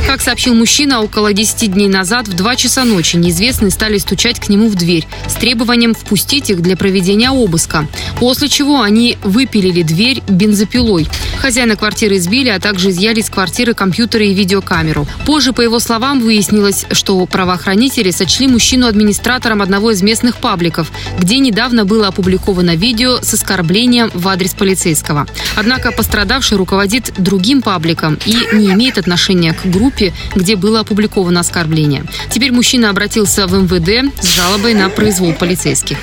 [0.10, 4.50] Как сообщил мужчина, около 10 дней назад в 2 часа ночи неизвестные стали стучать к
[4.50, 7.88] нему в дверь с требованием впустить их для проведения обыска.
[8.20, 11.08] После чего они выпилили дверь бензопилой.
[11.40, 15.06] Хозяина квартиры избили, а также изъяли из квартиры компьютеры и видеокамеру.
[15.28, 21.38] Позже, по его словам, выяснилось, что правоохранители сочли мужчину администратором одного из местных пабликов, где
[21.38, 25.28] недавно было опубликовано видео с оскорблением в адрес полицейского.
[25.56, 29.99] Однако пострадавший руководит другим пабликом и не имеет отношения к группе,
[30.36, 32.06] где было опубликовано оскорбление.
[32.30, 35.98] Теперь мужчина обратился в МВД с жалобой на произвол полицейских.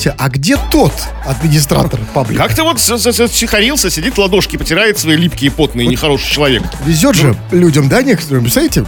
[0.00, 0.92] Слушайте, а где тот
[1.26, 2.44] администратор паблика?
[2.44, 6.62] Как-то вот затихарился, сидит, ладошки потирает свои липкие, потные, нехороший человек.
[6.86, 8.86] Везет же людям, да, некоторым, представляете?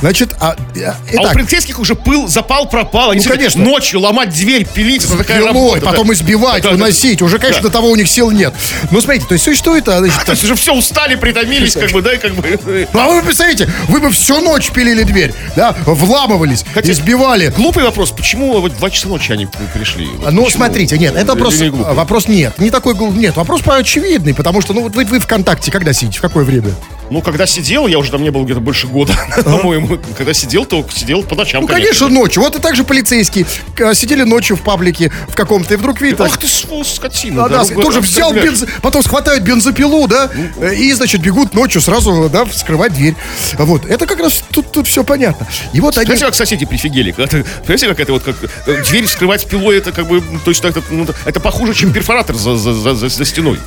[0.00, 3.10] Значит, а, э, А у итак, полицейских уже пыл, запал, пропал.
[3.10, 3.62] Они Ну, конечно.
[3.62, 5.80] ночью ломать дверь, пилить, это такая пилой, работа.
[5.80, 5.90] да.
[5.90, 7.22] потом избивать, Да, да, выносить.
[7.22, 7.68] Уже, конечно, да.
[7.68, 8.52] до того у них сил нет.
[8.90, 12.02] Ну, смотрите, то есть существует, а, значит, То есть уже все устали, притомились, как бы,
[12.02, 12.88] да, и как бы...
[12.92, 17.52] Ну, а вы представляете, вы бы всю ночь пилили дверь, да, вламывались, Хотя- избивали.
[17.56, 20.06] Глупый вопрос, почему вот 2 часа ночи они пришли?
[20.06, 20.50] Вот Ну, почему?
[20.58, 21.94] смотрите, нет, это Или вопрос, не глупый?
[21.94, 25.70] вопрос нет, не такой, гл- нет, вопрос очевидный, потому что, ну, вот вы, вы ВКонтакте
[25.70, 26.70] когда сидите, в какое время?
[27.10, 29.14] Ну, когда сидел, я уже там не был где-то больше года,
[29.44, 29.98] по-моему.
[30.16, 32.42] Когда сидел, то сидел по ночам, Ну, конечно, ночью.
[32.42, 33.46] Вот и так же полицейские
[33.78, 36.20] э, сидели ночью в паблике в каком-то, и вдруг видят...
[36.22, 37.44] Ах ты, скотина.
[37.44, 38.64] А, да, дорогой, тоже ах ты, взял бенз...
[38.82, 43.14] потом схватают бензопилу, да, э, и, значит, бегут ночью сразу, да, вскрывать дверь.
[43.58, 45.46] Вот, это как раз тут, тут все понятно.
[45.72, 46.16] И вот они...
[46.16, 47.12] Как соседи прифигели?
[47.12, 48.36] Понимаете, как это вот, как
[48.66, 51.92] э, дверь вскрывать пилой, это как бы, ну, то есть это, ну, это похуже, чем
[51.92, 53.58] перфоратор за, за, за, за- за стеной.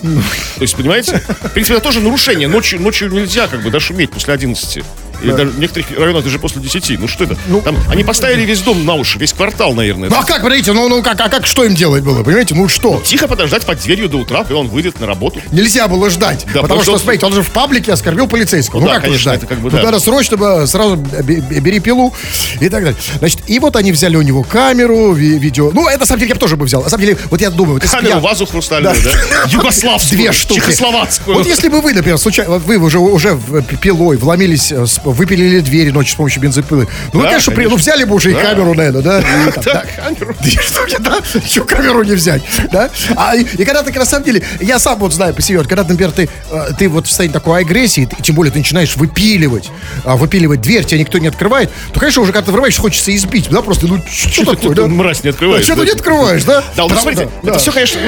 [0.55, 1.21] То есть, понимаете?
[1.43, 2.47] В принципе, это тоже нарушение.
[2.47, 4.83] Ночью, ночью нельзя как бы, да, шуметь после 11.
[5.21, 6.99] Или даже в некоторых районах даже после 10.
[6.99, 7.35] Ну что это?
[7.63, 10.09] Там они поставили весь дом на уши, весь квартал, наверное.
[10.09, 12.67] Ну, а как, понимаете, ну, ну, как, а как, что им делать было, понимаете, ну,
[12.67, 13.01] что?
[13.03, 15.41] Тихо подождать под дверью до утра, и он выйдет на работу.
[15.51, 18.79] Нельзя было ждать, Да, потому что, что- смотрите, он же в паблике оскорбил полицейского.
[18.79, 19.37] Ну Ну, да, как конечно, ждать?
[19.39, 19.85] это как бы Тут да.
[19.85, 22.13] надо срочно сразу бе- бе- бери пилу
[22.59, 22.95] и так далее.
[23.19, 25.71] Значит, и вот они взяли у него камеру, ви- видео.
[25.73, 26.83] Ну, это, на самом деле, я бы тоже бы взял.
[26.83, 29.11] На самом деле, вот я думаю, вот Камеру, я- вазу хрустальную, да?
[29.49, 30.59] Югославскую, Две штуки.
[30.59, 31.37] чехословацкую.
[31.37, 33.39] Вот если бы вы, например, случайно, вы уже, уже
[33.81, 36.87] пилой вломились э, с- выпилили двери ночью с помощью бензопилы.
[37.13, 37.91] Ну, Да, конечно, при- ну, конечно.
[37.91, 38.41] взяли бы уже и Да.
[38.41, 39.19] камеру, наверное, да?
[39.21, 39.23] И
[39.55, 39.85] Да, да.
[40.03, 40.35] камеру.
[40.61, 41.17] Штуки, да?
[41.43, 42.41] Еще камеру не взять,
[42.71, 42.89] да?
[43.15, 45.67] А, и, и когда ты, на самом деле, я сам вот знаю по себе, вот
[45.67, 48.95] когда, например, ты, э, ты вот в состоянии такой агрессии, ты- тем более ты начинаешь
[48.95, 49.69] выпиливать,
[50.03, 53.47] а, выпиливать дверь, тебя никто не открывает, то, конечно, уже когда ты врываешься, хочется избить,
[53.49, 54.87] да, просто, ну, что такое, да?
[54.87, 55.81] Мразь не открываешь, Что да?
[55.81, 56.63] ты не открываешь, да?
[56.75, 57.57] Да, вот смотрите, да, это да.
[57.57, 57.99] все, конечно,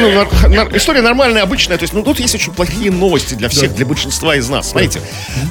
[0.48, 1.78] ну, история нормальная, обычная.
[1.78, 4.70] То есть, ну, тут есть очень плохие новости для всех, для большинства из нас.
[4.70, 5.02] Смотрите,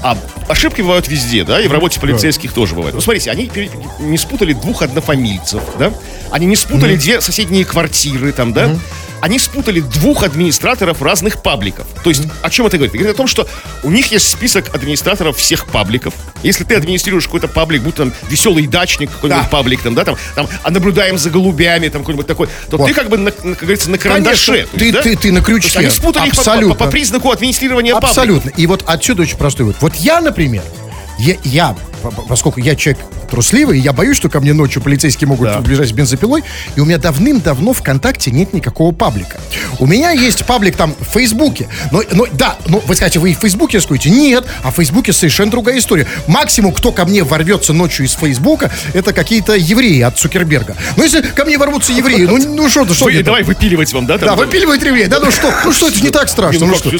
[0.02, 0.16] а,
[0.48, 2.94] ошибки бывают везде, да, и в работе полицейских тоже бывают.
[2.94, 3.50] Ну, смотрите, они
[3.98, 5.92] не спутали двух однофамильцев, да,
[6.30, 8.76] они не спутали две соседние квартиры, там, да,
[9.20, 11.86] они спутали двух администраторов разных пабликов.
[12.04, 12.94] То есть, о чем это говорит?
[12.94, 13.48] Это говорит о том, что
[13.82, 16.14] у них есть список администраторов всех пабликов.
[16.44, 19.48] Если ты администрируешь какой-то паблик, будь там веселый дачник, какой-нибудь Да.
[19.48, 22.86] паблик, там, да, там, там, а наблюдаем за голубями, там, какой-нибудь такой, то Вот.
[22.86, 24.52] ты как бы, на, как говорится, на карандаше.
[24.52, 25.02] Конечно, есть, ты- да?
[25.02, 25.78] ты- ты на То есть крючке.
[25.80, 26.74] они спутали их по- по, Абсолютно.
[26.76, 28.10] по признаку администрирования паблика.
[28.10, 28.50] Абсолютно.
[28.50, 29.74] И вот отсюда очень простой вот.
[29.80, 30.62] Вот я, например,
[31.18, 31.87] я, я по- по-
[32.28, 35.60] поскольку я человек трусливый, я боюсь, что ко мне ночью полицейские могут Да.
[35.60, 36.42] бежать с бензопилой,
[36.76, 39.38] и у меня давным-давно ВКонтакте нет никакого паблика.
[39.78, 41.68] У меня есть паблик там в Фейсбуке.
[41.92, 44.10] Но, но да, ну вы скажете, вы и в Фейсбуке рискуете?
[44.10, 46.06] Нет, а в Фейсбуке совершенно другая история.
[46.26, 50.76] Максимум, кто ко мне ворвется ночью из Фейсбука, это какие-то евреи от Цукерберга.
[50.96, 53.24] Но если ко мне ворвутся евреи, ну ну что, что Вы- там?
[53.24, 54.18] давай выпиливать вам, да?
[54.18, 55.06] Там, Да, выпиливают евреи.
[55.06, 56.66] Да ну что, ну что, это не так страшно.
[56.66, 56.90] Ну, Ну что?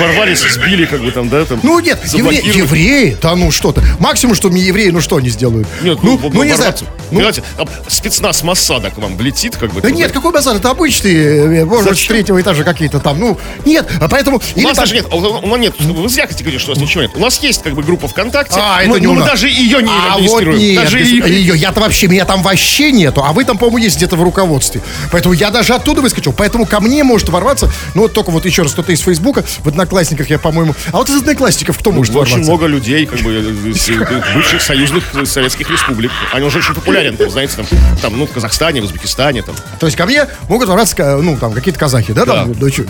[0.00, 1.60] ворвались, сбили, как бы там, да, там.
[1.62, 2.58] Ну нет, евре- заблокировали.
[2.58, 3.82] евреи, да ну что-то.
[3.98, 5.66] Максимум, что мне евреи, ну что они сделают?
[5.82, 6.74] Нет, ну, ну, ну, не знаю.
[7.10, 7.42] Ну, Понимаете,
[7.88, 9.80] спецназ Моссада к вам влетит, как бы.
[9.80, 10.56] да нет, какой базар?
[10.56, 13.20] Это обычные, э, может быть, с третьего этажа какие-то там.
[13.20, 14.40] Ну, нет, а поэтому...
[14.56, 17.02] У нас даже нет, у у нет, вы зря хотите говорить, что у нас ничего
[17.02, 17.12] нет.
[17.14, 19.28] У нас есть как бы группа ВКонтакте, А, это не у мы нас.
[19.30, 23.44] даже ее не а нет, даже ее- я-то вообще, меня там вообще нету, а вы
[23.44, 24.80] там, по-моему, есть где-то в руководстве.
[25.12, 26.32] Поэтому я даже оттуда выскочил.
[26.32, 29.68] Поэтому ко мне может ворваться, ну вот только вот еще раз, кто-то из Фейсбука, в
[29.68, 30.74] Одноклассниках я, по-моему...
[30.92, 32.50] А вот из Одноклассников кто может Очень ворваться?
[32.50, 36.10] много людей, как бы, э, бывших союзных э, советских республик.
[36.32, 37.66] Они уже очень популярен, там, знаете, там,
[38.02, 39.54] там, ну, в Казахстане, в Узбекистане, там.
[39.80, 42.24] То есть ко мне могут ворваться, ка- ну, там, какие-то казахи, да?
[42.26, 42.52] там?
[42.52, 42.58] Да.
[42.60, 42.84] Ну, чё?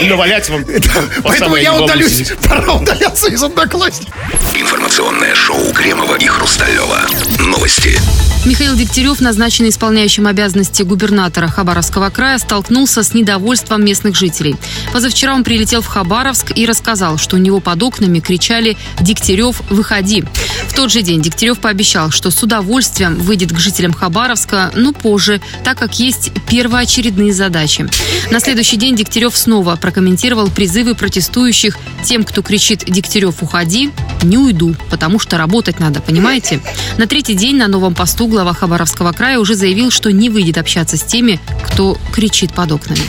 [0.00, 0.64] И навалять вам
[1.22, 2.32] по Поэтому я удалюсь.
[2.48, 4.14] Пора удаляться из Одноклассников.
[4.54, 7.00] Информационное шоу Кремова и Хрусталева.
[7.40, 7.98] Новости.
[8.44, 14.54] Михаил Дегтярев, назначенный исполняющим обязанности губернатора Хабаровского края, столкнулся с недовольством местных жителей.
[14.92, 20.24] Позавчера он прилетел в Хабаровск и рассказал, что у него под окнами кричали «Дегтярев, выходи!».
[20.68, 25.40] В тот же день Дегтярев пообещал, что с удовольствием выйдет к жителям Хабаровска, но позже,
[25.64, 27.88] так как есть первоочередные задачи.
[28.30, 33.90] На следующий день Дегтярев снова прокомментировал призывы протестующих тем, кто кричит «Дегтярев, уходи!»,
[34.22, 36.60] не уйду, потому что работать надо, понимаете?
[36.98, 40.96] На третий день на новом посту глава Хабаровского края уже заявил, что не выйдет общаться
[40.96, 43.02] с теми, кто кричит под окнами.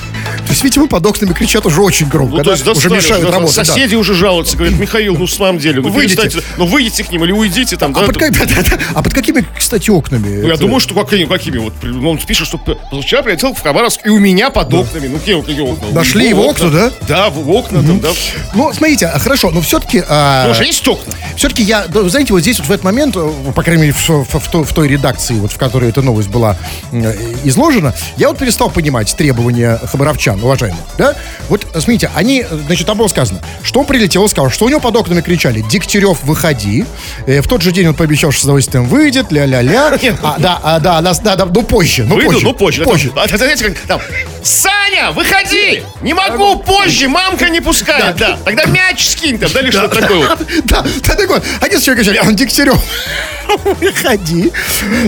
[0.48, 2.52] То есть, видимо, под окнами кричат уже очень громко, Ну, то да?
[2.52, 3.56] есть уже достали, мешают да, работать.
[3.58, 3.66] да.
[3.66, 6.42] Соседи уже жалуются, говорят, Михаил, ну, в самом деле, ну, Выйдите.
[6.58, 8.34] ну, выйдите к ним или уйдите там, А да, под, там.
[8.34, 8.78] как- да-да-да.
[8.94, 10.42] а под какими, кстати, окнами?
[10.42, 10.62] Ну, я это?
[10.62, 14.20] думаю, что какими, какими вот, ну, он пишет, что позавчера прилетел в Хабаровск, и у
[14.20, 15.88] меня под окнами, ну, какие, какие окна?
[15.92, 16.92] Нашли его окна, да?
[17.08, 18.10] Да, в окна там, да.
[18.56, 20.04] Ну, смотрите, а, хорошо, но все-таки...
[20.10, 21.14] Ну, уже есть окна.
[21.36, 24.10] Все-таки я, да, знаете, вот здесь вот в этот момент, э, по крайней мере, в,
[24.10, 26.58] в- в той- в той редакции, вот в которой эта новость была
[26.92, 31.16] э, изложена, я вот перестал понимать требования хабаровчан, уважаемых, да?
[31.50, 34.80] Вот, смотрите, они, значит, там было сказано, что он прилетел и сказал, что у него
[34.80, 36.86] под окнами кричали «Дегтярев, выходи!»
[37.26, 39.98] Э, В тот же день он пообещал, что с удовольствием выйдет, ля-ля-ля.
[40.24, 42.44] А, да, а, да, нас, да, да, ну позже, ну Выйду, позже.
[42.46, 42.84] ну, позже.
[42.84, 43.12] позже.
[43.16, 44.02] А, а, знаете, как там,
[44.44, 45.84] Саня, выходи!
[46.02, 48.16] Не могу, позже, мамка не пускает.
[48.18, 50.28] Да, тогда мяч скинь там, да, или что такое.
[50.66, 52.80] Да, да, так вот, один человек кричали, а он Дегтярев,
[53.82, 54.52] выходи.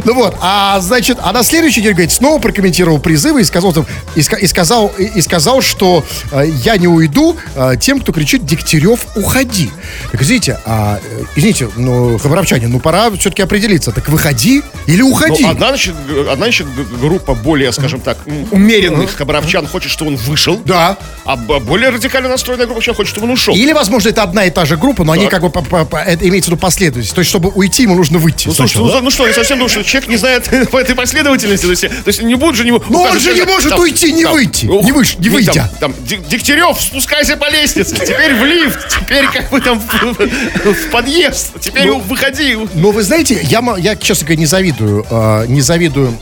[0.04, 3.74] Ну вот, а значит, а на следующий день, говорит, снова прокомментировал призывы и сказал,
[4.16, 8.46] и, и сказал, и, и сказал, что э, я не уйду э, тем, кто кричит
[8.46, 9.70] Дегтярев, уходи.
[10.12, 15.44] Так, извините, а, э, извините, ну, хабаровчане, ну, пора все-таки определиться, так выходи или уходи.
[15.44, 16.68] Ну, одна, значит, одна, значит,
[17.00, 18.18] группа более, скажем так,
[18.52, 20.60] умеренных хабаровчан хочет, чтобы он вышел.
[20.66, 20.98] Да.
[21.26, 23.56] А более радикально настроенная группа человек хочет, чтобы он ушел.
[23.56, 25.32] Или, возможно, это одна и та же группа, но они Так.
[25.32, 27.14] как бы, по- по- по- это имеется в виду последовательность.
[27.14, 28.48] То есть, чтобы уйти, ему нужно выйти.
[28.48, 31.66] Ну, сначала, ну, ну что, не совсем думаю, что человек не знает по этой последовательности.
[31.66, 34.26] То есть, то есть не будет же не Но он же не может уйти, не
[34.26, 35.70] выйти, не выш- не выйдя.
[35.80, 41.60] Там, Ди- Дегтярев, спускайся по лестнице, теперь в лифт, теперь как бы там в, подъезд,
[41.60, 42.58] теперь Ну, выходи.
[42.74, 46.18] Но вы знаете, я, я честно говоря, не завидую, э, не завидую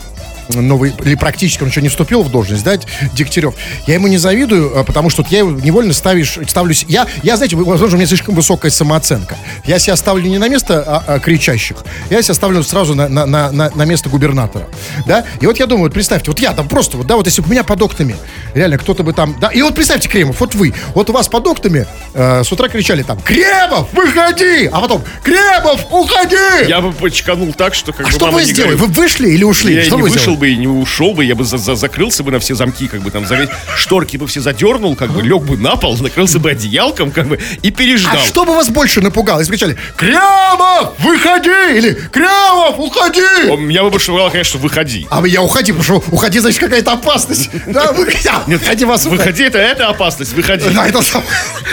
[0.50, 2.78] новый, или практически, он еще не вступил в должность, да,
[3.14, 3.56] Дегтярев.
[3.86, 6.86] Я ему не завидую, а, потому что я его невольно ставишь, ставлюсь...
[6.88, 9.38] Я, я, знаете, возможно, у меня слишком высокая самооценка.
[9.66, 11.78] Я себя ставлю не на место а, а, кричащих,
[12.10, 14.68] я себя ставлю сразу на, на, на, на, место губернатора,
[15.06, 15.26] да.
[15.42, 17.48] И вот я думаю, вот представьте, вот я там просто, вот, да, вот если бы
[17.48, 18.16] у меня под окнами,
[18.54, 21.48] реально, кто-то бы там, да, и вот представьте, Кремов, вот вы, вот у вас под
[21.48, 24.68] окнами э, с утра кричали там, Кремов, выходи!
[24.72, 26.68] А потом, Кремов, уходи!
[26.68, 28.76] Я бы почканул так, что как а бы что вы сделали?
[28.76, 28.98] говорит.
[28.98, 29.76] Вы вышли или ушли?
[29.76, 30.37] Я что не вы вышел сделали?
[30.38, 33.02] Бы и не ушел бы, я бы за- за- закрылся бы на все замки, как
[33.02, 36.52] бы там завесь, шторки бы все задернул, как бы лег бы на пол, накрылся бы
[36.52, 38.16] одеялком, как бы, и переждал.
[38.16, 39.40] А что бы вас больше напугало?
[39.40, 41.78] Если кричали, Кремов, выходи!
[41.78, 43.50] Или Кремов, уходи!
[43.50, 45.08] Он- Меня бы больше пугало, конечно, выходи.
[45.10, 47.50] А я уходи, потому что уходи, значит, какая-то опасность.
[47.68, 49.06] Да, выходи, а, выходи вас.
[49.06, 50.70] Выходи, это, это опасность, выходи.
[50.74, 51.02] Да, это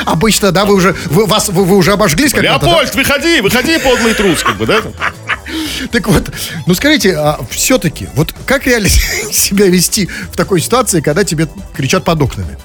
[0.05, 2.71] Обычно, да, вы уже, вы, вас, вы, вы уже обожглись когда-то, да?
[2.73, 4.83] Леопольд, выходи, выходи, подлый трус, как бы, да?
[5.91, 6.33] Так вот,
[6.67, 8.89] ну скажите, а все-таки, вот как реально
[9.33, 12.57] себя вести в такой ситуации, когда тебе кричат под окнами?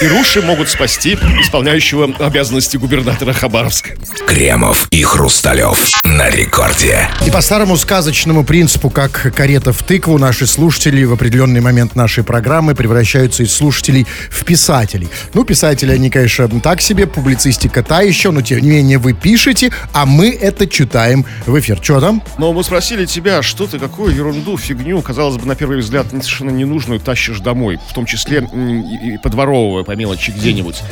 [0.00, 0.14] Перуши.
[0.14, 3.90] Перуши могут спасти исполняющего обязанности губернатора Хабаровска.
[4.26, 7.08] Кремов и Хрусталев на рекорде.
[7.26, 12.24] И по старому сказочному принципу, как карета в тыкву, наши слушатели в определенный момент нашей
[12.24, 15.08] программы превращаются из слушателей в писателей.
[15.34, 19.70] Ну, писатели, они, конечно, так себе, публицистика та еще, но тем не менее вы пишете,
[19.92, 21.78] а мы это читаем в эфир.
[21.82, 22.22] Что там?
[22.38, 26.50] Но мы спросили тебя, что ты какую ерунду, фигню, казалось бы, на первый взгляд, совершенно
[26.50, 30.82] ненужную, тащишь домой, в том числе и, и подворовывая по мелочи где-нибудь.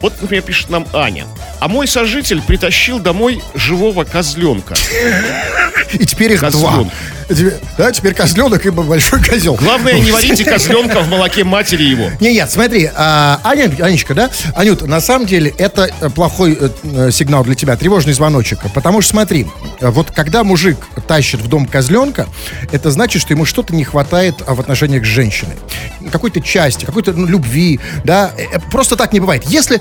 [0.00, 1.26] Вот, например, пишет нам Аня.
[1.60, 4.74] А мой сожитель притащил домой живого козленка.
[5.92, 6.88] И теперь их Козленок.
[6.88, 6.90] два.
[7.78, 9.54] Да, теперь козленок и большой козел.
[9.54, 12.10] Главное, не варите козленка в молоке матери его.
[12.20, 14.30] Не, нет, смотри, а, Аня, Анечка, да?
[14.54, 18.58] Анют, на самом деле это э, плохой э, э, сигнал для тебя, тревожный звоночек.
[18.74, 19.46] Потому что смотри,
[19.80, 22.26] вот когда мужик тащит в дом козленка,
[22.72, 25.54] это значит, что ему что-то не хватает а, в отношениях с женщиной.
[26.10, 28.32] Какой-то части, какой-то ну, любви, да?
[28.36, 29.44] Э, э, Просто так не бывает.
[29.44, 29.80] Если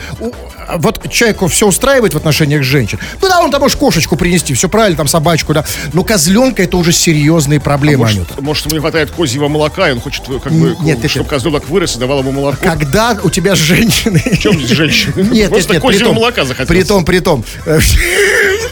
[0.78, 4.54] вот человеку все устраивает в отношениях с женщиной, ну да, он там может кошечку принести,
[4.54, 5.64] все правильно, там собачку, да.
[5.94, 8.30] Но козленка это уже серьезные проблемы, Анют.
[8.30, 11.24] Может, может, ему не хватает козьего молока, и он хочет, э, как бы, Нет, чтобы
[11.24, 11.28] нет.
[11.28, 12.58] козленок вырос и давал ему молоко.
[12.64, 14.22] Когда у тебя с женщиной...
[14.34, 15.14] В чем здесь женщина?
[15.34, 16.68] Нет, Просто нет, нет, козьего притом- молока захотелось.
[16.70, 17.46] Притом, притом.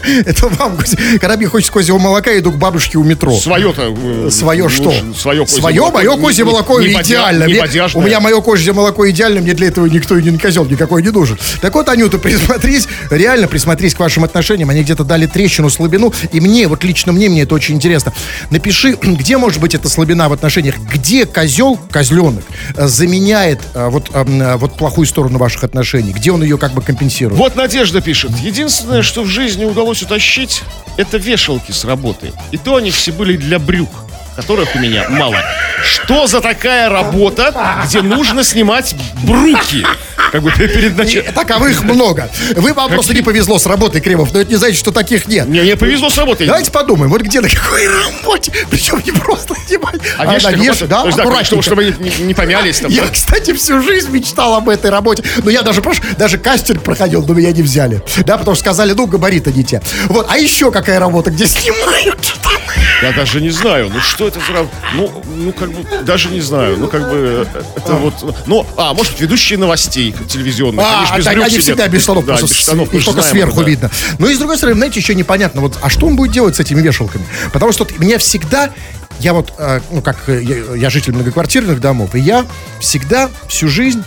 [0.04, 0.78] Это вам,
[1.20, 3.32] когда мне хочется козьего молока, я иду к бабушке у метро.
[3.36, 3.94] Свое-то...
[3.96, 4.84] э, Свое что?
[4.84, 7.46] лучше, Свое козье Свое, мое козье молоко идеально.
[7.94, 11.10] у меня мое козье молоко идеально, мне для этого никто и не козел никакой не
[11.10, 11.38] нужен.
[11.60, 14.70] Так вот, Анюта, присмотрись, реально присмотрись к вашим отношениям.
[14.70, 16.12] Они где-то дали трещину, слабину.
[16.30, 18.12] И мне, вот лично мне, мне это очень интересно.
[18.50, 22.44] Напиши, где может быть эта слабина в отношениях, где козел, козленок,
[22.76, 26.82] э, заменяет э, вот, э, вот плохую сторону ваших отношений, где он ее как бы
[26.82, 27.38] компенсирует.
[27.38, 28.30] Вот Надежда пишет.
[28.38, 30.62] Единственное, что в жизни удалось утащить,
[30.96, 32.32] это вешалки с работы.
[32.52, 33.90] И то они все были для брюк
[34.36, 35.36] которых у меня мало.
[35.84, 39.84] Что за такая работа, где нужно снимать бруки?
[40.30, 41.32] Как бы перед началом...
[41.34, 42.30] таковых много.
[42.56, 45.46] Вы вам просто не повезло с работой, Кремов, но это не значит, что таких нет.
[45.46, 46.46] Мне не повезло с работой.
[46.46, 50.62] Давайте подумаем, вот где на какой работе, причем не просто снимать, А а, вешать на
[50.62, 50.86] веш- работу?
[50.88, 52.90] да, есть, да, чтобы, чтобы не, не помялись там.
[52.90, 53.08] Я, да?
[53.08, 55.22] кстати, всю жизнь мечтал об этой работе.
[55.42, 58.02] Но я даже, прош- даже кастинг проходил, но меня не взяли.
[58.24, 59.82] Да, потому что сказали, ну, габариты не те.
[60.06, 62.58] Вот, а еще какая работа, где снимают штаны?
[63.02, 64.68] Я даже не знаю, ну что это за...
[64.94, 66.76] Ну, ну как бы, даже не знаю.
[66.78, 68.14] Ну, как бы, это вот...
[68.46, 70.84] Ну, а, может, ведущие новостей телевизионных.
[70.84, 71.62] А, они без они сидят.
[71.62, 73.66] всегда без штанов, Да, просто без штанов, их только знаем сверху да.
[73.66, 73.90] видно.
[74.18, 76.60] Но и с другой стороны, знаете, еще непонятно, вот, а что он будет делать с
[76.60, 77.26] этими вешалками?
[77.52, 78.70] Потому что меня всегда,
[79.18, 82.46] я вот, э, ну как, э, я, я житель многоквартирных домов, и я
[82.78, 84.04] всегда всю жизнь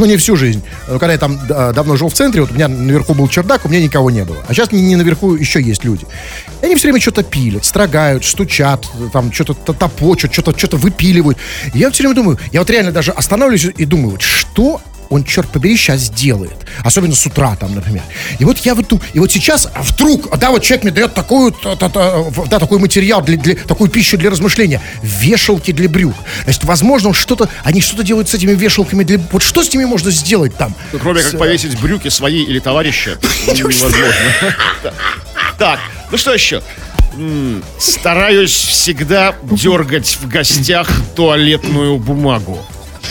[0.00, 0.62] ну, не всю жизнь.
[0.86, 3.68] Когда я там э, давно жил в центре, вот у меня наверху был чердак, у
[3.68, 4.38] меня никого не было.
[4.48, 6.06] А сейчас не, не наверху еще есть люди.
[6.62, 11.38] И они все время что-то пилят, строгают, стучат, там что-то топочут, что-то что выпиливают.
[11.74, 15.24] И я все время думаю, я вот реально даже останавливаюсь и думаю, вот что он,
[15.24, 16.56] черт побери, сейчас делает.
[16.84, 18.02] Особенно с утра там, например.
[18.38, 21.50] И вот я вот, ду- и вот сейчас вдруг, да, вот человек мне дает такую,
[21.50, 24.80] та- та- та, да, такой материал, для, для- такую пищу для размышления.
[25.02, 26.14] Вешалки для брюк.
[26.44, 29.18] Значит, возможно, что-то, они что-то делают с этими вешалками для...
[29.32, 30.74] Вот что с ними можно сделать там?
[30.92, 33.18] Ну, кроме С- как повесить брюки свои или товарища,
[33.48, 33.96] невозможно.
[35.58, 35.80] Так,
[36.12, 36.62] ну что еще?
[37.78, 42.58] Стараюсь всегда дергать в гостях туалетную бумагу.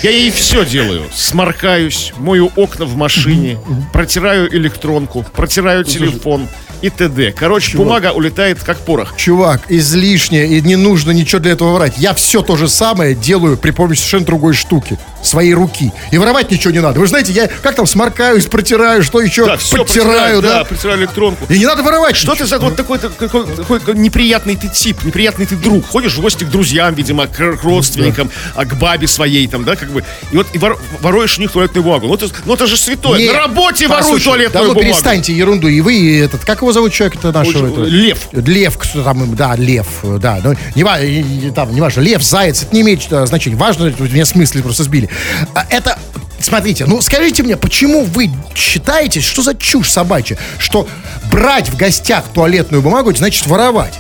[0.04, 1.04] Я ей все делаю.
[1.13, 3.58] Сморкаюсь, мою окна в машине,
[3.91, 6.47] протираю электронку, протираю телефон
[6.82, 7.34] и т.д.
[7.34, 9.15] Короче, бумага улетает как порох.
[9.17, 11.95] Чувак, излишне, и не нужно ничего для этого врать.
[11.97, 14.97] Я все то же самое делаю при помощи совершенно другой штуки.
[15.23, 15.91] Своей руки.
[16.12, 16.99] И воровать ничего не надо.
[16.99, 20.60] Вы же знаете, я как там сморкаюсь, протираю, что еще, Да, все подтираю, да.
[20.60, 21.45] да, протираю электронку.
[21.49, 22.15] И не надо воровать.
[22.15, 25.88] Что ты за вот такой, такой, такой неприятный ты тип, неприятный ты друг.
[25.88, 29.75] Ходишь в гости к друзьям, видимо, к, к родственникам, а к бабе своей там, да,
[29.75, 30.03] как бы.
[30.32, 32.08] И вот и вор- воруешь у них туалетную бумагу.
[32.08, 33.19] Ну это, ну это же святое.
[33.19, 34.82] Не, На работе воруй послушай, туалетную да ну бумагу.
[34.82, 35.67] перестаньте ерунду.
[35.67, 37.65] И вы, и этот, как его зовут человек-то нашего?
[37.65, 37.86] Ой, этого?
[37.86, 38.19] Лев.
[38.32, 40.39] Лев, кто там, да, лев, да.
[40.43, 43.55] Ну, не, там, не важно, лев, заяц, это не имеет э, значения.
[43.58, 45.09] Важно, меня смысле просто сбили.
[45.54, 45.98] А Это,
[46.39, 50.88] смотрите, ну скажите мне, почему вы считаете, что за чушь собачья, что
[51.32, 53.93] брать в гостях туалетную бумагу, это значит воровать?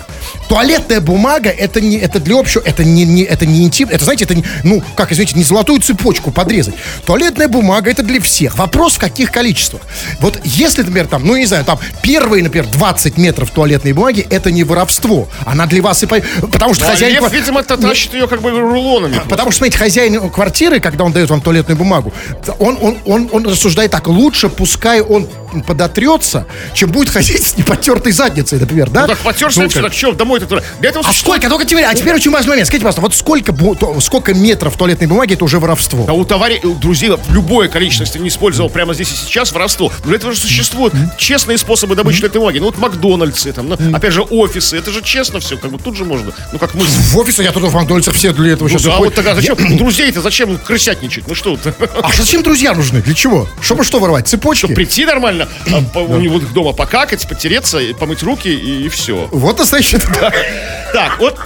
[0.49, 4.25] Туалетная бумага это не это для общего, это не, не это не интим, это знаете,
[4.25, 6.73] это не, ну как извините, не золотую цепочку подрезать.
[7.05, 8.57] Туалетная бумага это для всех.
[8.57, 9.83] Вопрос в каких количествах.
[10.19, 14.51] Вот если, например, там, ну не знаю, там первые, например, 20 метров туалетной бумаги это
[14.51, 16.19] не воровство, она для вас и по...
[16.51, 19.21] потому что Ну, а хозяин Лев, видимо, та- тащит ее как бы рулонами.
[19.29, 22.11] Потому что, смотрите, хозяин квартиры, когда он дает вам туалетную бумагу,
[22.57, 25.27] он, он, он, он рассуждает так, лучше пускай он
[25.65, 29.01] подотрется, чем будет ходить с непотертой задницей, например, да?
[29.01, 30.63] Ну, так потерся, Ну, так что, домой-то туда.
[30.79, 31.49] Для этого а сколько?
[31.49, 32.67] Только теперь, а теперь очень важный момент.
[32.67, 33.55] Скажите, пожалуйста, вот сколько,
[34.01, 36.05] сколько метров туалетной бумаги это уже воровство?
[36.05, 39.91] Да у товарищей, у друзей любое количество, если не использовал прямо здесь и сейчас, воровство.
[40.03, 42.59] Но для этого же существуют честные способы добычи этой бумаги.
[42.59, 44.77] Ну вот Макдональдсы, там, ну, опять же, офисы.
[44.77, 46.31] Это же честно все, как бы тут же можно.
[46.51, 46.83] Ну как мы...
[46.85, 49.15] В офисе я тут в Макдональдсе все для этого Ну, сейчас да, уходят.
[49.15, 49.55] вот тогда зачем?
[49.73, 51.27] У друзей-то зачем крысятничать?
[51.27, 51.57] Ну что?
[52.01, 53.01] А зачем друзья нужны?
[53.01, 53.47] Для чего?
[53.61, 54.27] Чтобы что воровать?
[54.27, 54.73] Цепочки?
[54.73, 59.27] Прийти нормально, а, по- у него дома покакать, потереться, помыть руки и, все.
[59.31, 59.97] Вот настоящий...
[60.93, 61.37] Так, вот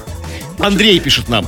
[0.60, 1.46] Андрей пишет нам.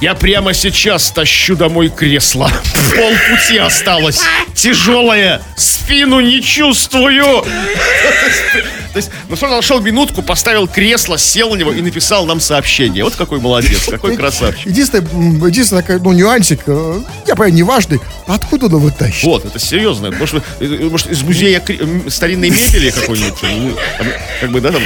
[0.00, 2.50] Я прямо сейчас тащу домой кресло.
[2.96, 4.20] Полпути осталось.
[4.54, 5.40] Тяжелое.
[5.56, 7.44] Спину не чувствую.
[8.92, 13.04] То есть, ну что, нашел минутку, поставил кресло, сел на него и написал нам сообщение.
[13.04, 14.66] Вот какой молодец, какой красавчик.
[14.66, 19.24] Единственное, единственное ну, нюансик, э, я понимаю, неважный, откуда он его тащит?
[19.24, 20.10] Вот, это серьезно.
[20.10, 21.62] Может, вы- э, может из музея
[22.08, 23.42] старинной мебели какой-нибудь?
[23.42, 24.06] Ну, там,
[24.40, 24.82] Как бы, да, там...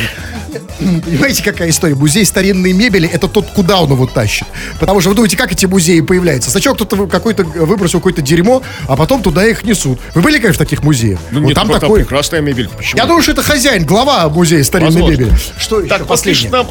[0.78, 1.94] Понимаете, какая история?
[1.94, 4.46] Музей старинной мебели это тот, куда он его тащит.
[4.78, 6.50] Потому что вы думаете, как эти музеи появляются?
[6.50, 9.98] Сначала кто-то какой-то выбросил какое-то дерьмо, а потом туда их несут.
[10.14, 11.18] Вы были, конечно, в таких музеях?
[11.30, 12.00] Ну, Вот нет, там там, такой.
[12.00, 12.68] прекрасная мебель.
[12.68, 12.98] Почему?
[12.98, 15.12] Я думаю, что это хозяин, глава музея старинной Возможно.
[15.22, 15.38] мебели.
[15.58, 16.50] Что еще Так, вот последнее?
[16.50, 16.66] нам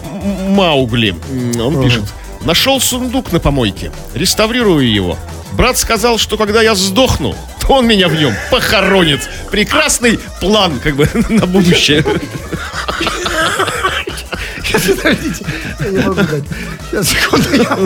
[0.51, 1.15] Маугли.
[1.59, 2.03] Он пишет.
[2.41, 3.91] Нашел сундук на помойке.
[4.13, 5.17] Реставрирую его.
[5.53, 9.27] Брат сказал, что когда я сдохну, то он меня в нем похоронит.
[9.49, 12.05] Прекрасный план, как бы, на будущее.
[14.79, 15.45] Подождите,
[15.79, 16.43] я не могу дать.
[16.91, 17.77] Сейчас, секунду, я-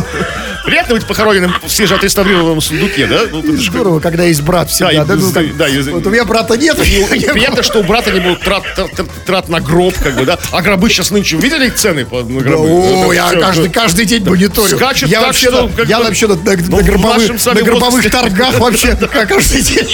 [0.66, 3.22] Приятно быть похороненным в свежеотреставрированном сундуке, да?
[3.32, 5.04] Ну, это ж Здорово, когда есть брат всегда.
[5.04, 6.78] Да, да, и- ну, так, да, и- вот у меня брата нет.
[6.86, 10.26] я- Приятно, что у брата не будет трат, трат- трат- трат на гроб, как бы,
[10.26, 10.38] да?
[10.52, 12.68] А гробы сейчас нынче видели цены по- на гробы?
[12.70, 14.76] О, Это я всё, каждый, каждый день мониторю.
[14.78, 17.46] Скачет я так, вообще, что на, как я бы- вообще на, на- Ну, на гробовых,
[17.46, 18.10] на гробовых возрасте.
[18.10, 18.96] торгах вообще
[19.28, 19.88] каждый день.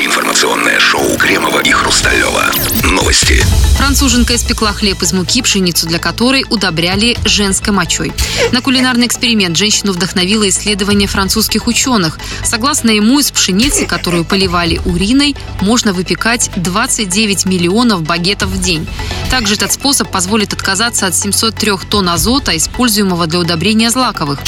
[0.00, 2.44] Информационное шоу Кремова и Хрусталева.
[2.84, 3.42] Новости.
[3.78, 8.12] Француженка испекла хлеб из муки, пшеницу для которой удобряли женской мочой.
[8.50, 12.18] На кулинарный эксперимент женщину вдохновило исследование французских ученых.
[12.44, 18.86] Согласно ему, из пшеницы, которую поливали уриной, можно выпекать 29 миллионов багетов в день.
[19.30, 24.40] Также этот способ позволит отказаться от 703 тонн азота, используемого для удобрения злаковых.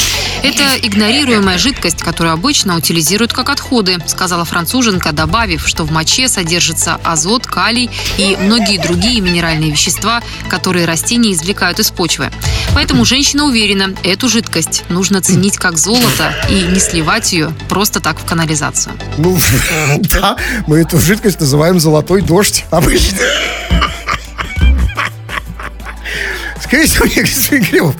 [0.43, 6.99] Это игнорируемая жидкость, которую обычно утилизируют как отходы, сказала француженка, добавив, что в моче содержится
[7.05, 12.31] азот, калий и многие другие минеральные вещества, которые растения извлекают из почвы.
[12.75, 18.19] Поэтому женщина уверена, эту жидкость нужно ценить как золото и не сливать ее просто так
[18.19, 18.95] в канализацию.
[19.19, 19.39] Ну,
[19.99, 23.19] да, мы эту жидкость называем золотой дождь обычно.
[26.71, 27.97] Скажите мне, господин Кремов,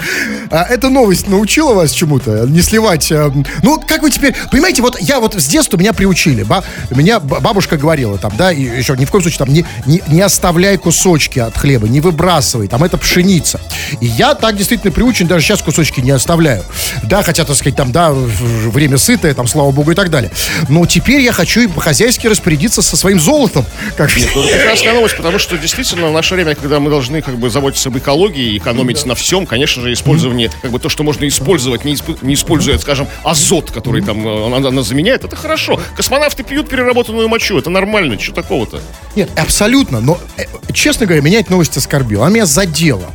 [0.51, 2.47] а эта новость научила вас чему-то?
[2.47, 3.11] Не сливать?
[3.11, 4.35] а, Ну, как вы теперь...
[4.53, 6.47] Понимаете, вот я вот с детства меня приучили.
[6.91, 10.21] Меня бабушка говорила там, да, и еще ни в коем случае там не, не, не
[10.21, 13.61] оставляй кусочки от хлеба, не выбрасывай, там это пшеница.
[14.01, 16.65] И я так действительно приучен, даже сейчас кусочки не оставляю.
[17.03, 20.31] Да, хотя, так сказать, там, да, время сытое, там, слава богу, и так далее.
[20.69, 23.65] Но теперь я хочу и по-хозяйски распорядиться со своим золотом.
[23.97, 24.11] Как...
[24.17, 27.51] Ну, это прекрасная новость, потому что действительно в наше время, когда мы должны как бы
[27.51, 31.85] заботиться об экологии, экономить на всем, конечно же, использование, как бы то, что можно использовать,
[31.85, 35.81] не, исп- не используя, скажем, азот, который там э, она, она заменяет, это хорошо.
[35.97, 38.81] Космонавты пьют переработанную мочу, это нормально, что такого-то?
[39.17, 40.01] Нет, абсолютно.
[40.01, 42.27] Но, э, честно говоря, меня эта новость оскорбила.
[42.27, 43.11] Она меня задела.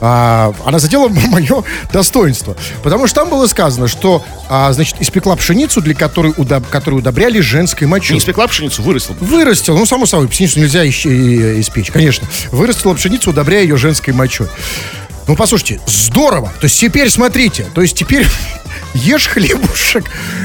[0.00, 2.56] А, она задела мое достоинство.
[2.82, 7.40] Потому что там было сказано, что, а, значит, испекла пшеницу, для которой, удоб- которую удобряли
[7.40, 8.14] женской мочой.
[8.14, 9.16] Не испекла пшеницу, выросла.
[9.20, 9.76] Вырастила.
[9.76, 12.28] ну, само собой, пшеницу нельзя испечь, конечно.
[12.50, 14.48] Вырастила пшеницу, удобряя ее женской мочой.
[15.26, 16.52] Ну, послушайте, здорово.
[16.60, 18.26] То есть теперь смотрите, то есть теперь
[18.94, 20.04] ешь хлебушек.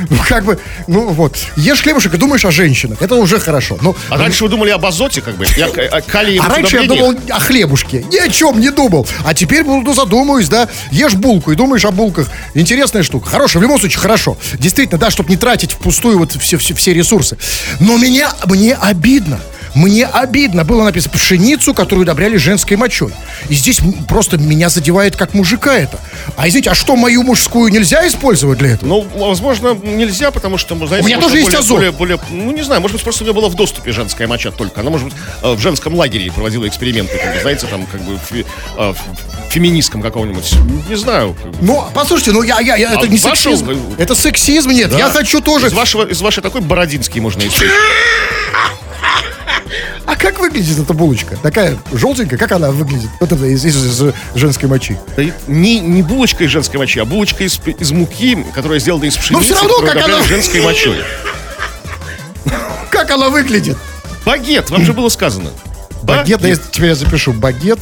[0.09, 3.01] Ну, как бы, ну вот, ешь хлебушек и думаешь о женщинах.
[3.01, 3.77] Это уже хорошо.
[3.81, 6.77] Ну, А раньше вы думали об азоте, как бы, и о, о калиевых а раньше
[6.77, 8.03] я думал о хлебушке.
[8.11, 9.07] Ни о чем не думал.
[9.23, 10.67] А теперь ну, задумаюсь, да.
[10.91, 12.27] Ешь булку и думаешь о булках.
[12.55, 13.29] Интересная штука.
[13.29, 14.35] Хорошо, в любом случае, хорошо.
[14.57, 17.37] Действительно, да, чтобы не тратить впустую вот все, все, все ресурсы.
[17.79, 19.39] Но меня, мне обидно.
[19.75, 20.63] Мне обидно.
[20.63, 23.13] Было написано пшеницу, которую удобряли женской мочой.
[23.49, 25.99] И здесь просто меня задевает как мужика это.
[26.35, 28.89] А извините, а что, мою мужскую нельзя использовать для этого?
[28.89, 31.77] Ну, возможно, нельзя, потому что, знаете, У меня тоже есть более, азот.
[31.77, 34.51] Более, более, ну, не знаю, может быть, просто у нее была в доступе женская моча
[34.51, 34.81] только.
[34.81, 38.19] Она, может быть, э, в женском лагере проводила эксперименты, как бы, знаете, там, как бы,
[38.29, 38.45] фе-
[38.77, 38.93] э,
[39.49, 40.53] феминистском каком-нибудь.
[40.89, 41.35] Не знаю.
[41.61, 43.95] Ну, послушайте, ну я, я, я- это А не вашу- сексизм.
[43.97, 44.91] Это сексизм, нет.
[44.91, 44.97] Да.
[44.97, 45.67] Я хочу тоже.
[45.67, 47.71] Из вашего, из вашей такой Бородинский можно извлечь.
[50.05, 51.37] А как выглядит эта булочка?
[51.37, 53.09] Такая желтенькая, как она выглядит?
[53.19, 54.97] Вот это из, из- из женской мочи.
[55.15, 59.15] Да Не, не булочка из женской мочи, а булочка из, из муки, которая сделана из
[59.15, 60.97] пшеницы, всё равно, которую как она- женской мочой.
[62.89, 63.77] Как она выглядит?
[64.25, 65.51] Багет, вам же было сказано.
[66.03, 67.31] Багет, да, я- теперь я запишу.
[67.33, 67.79] Багет.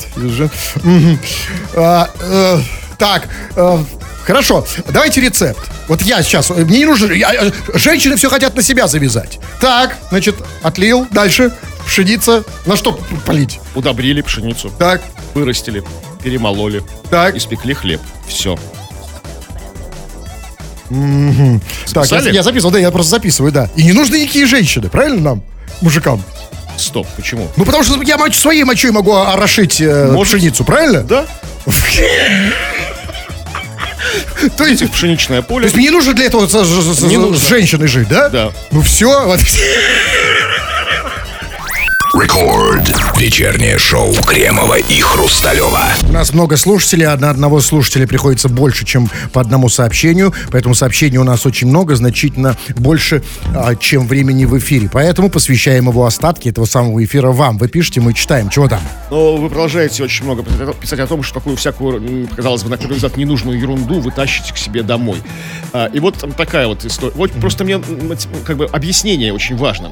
[1.75, 2.59] А, э,
[2.97, 3.83] так, э,
[4.33, 4.65] хорошо.
[4.89, 5.59] Давайте рецепт.
[5.87, 9.39] Вот я сейчас, э, мне не нужно, я- э, женщины все хотят на себя завязать.
[9.59, 11.51] Так, значит, отлил, дальше,
[11.85, 13.59] пшеница, на что полить?
[13.73, 15.01] Удобрили пшеницу, Так,
[15.33, 15.83] вырастили,
[16.23, 17.35] перемололи, Так.
[17.35, 18.01] испекли хлеб.
[18.27, 18.57] Все.
[21.93, 23.69] так, я, я записывал, да, я просто записываю, да.
[23.75, 25.43] И не нужны никакие женщины, правильно нам,
[25.81, 26.23] мужикам?
[26.77, 27.47] Стоп, почему?
[27.57, 30.33] Ну, потому что я моч- своей мочой могу орошить э, Может.
[30.35, 31.01] пшеницу, правильно?
[31.03, 31.25] Да?
[34.57, 35.65] То есть, Пшеничное То поле.
[35.65, 38.29] есть мне не нужно для этого с, с- женщиной жить, да?
[38.29, 38.51] Да.
[38.71, 39.39] Ну все, вот.
[42.13, 42.89] Рекорд.
[43.17, 45.83] Вечернее шоу Кремова и Хрусталева.
[46.09, 50.33] У нас много слушателей, а на одного слушателя приходится больше, чем по одному сообщению.
[50.51, 53.21] Поэтому сообщений у нас очень много, значительно больше,
[53.55, 54.89] а, чем времени в эфире.
[54.91, 57.59] Поэтому посвящаем его остатки этого самого эфира вам.
[57.59, 58.49] Вы пишете, мы читаем.
[58.49, 58.81] Чего там?
[59.11, 60.43] Но вы продолжаете очень много
[60.81, 64.51] писать- о том, что такую всякую, казалось бы, на первый взгляд, ненужную ерунду вы тащите
[64.51, 65.21] к себе домой.
[65.73, 67.13] А, и вот такая вот история.
[67.15, 67.79] Вот просто мне
[68.45, 69.91] как бы объяснение очень важно.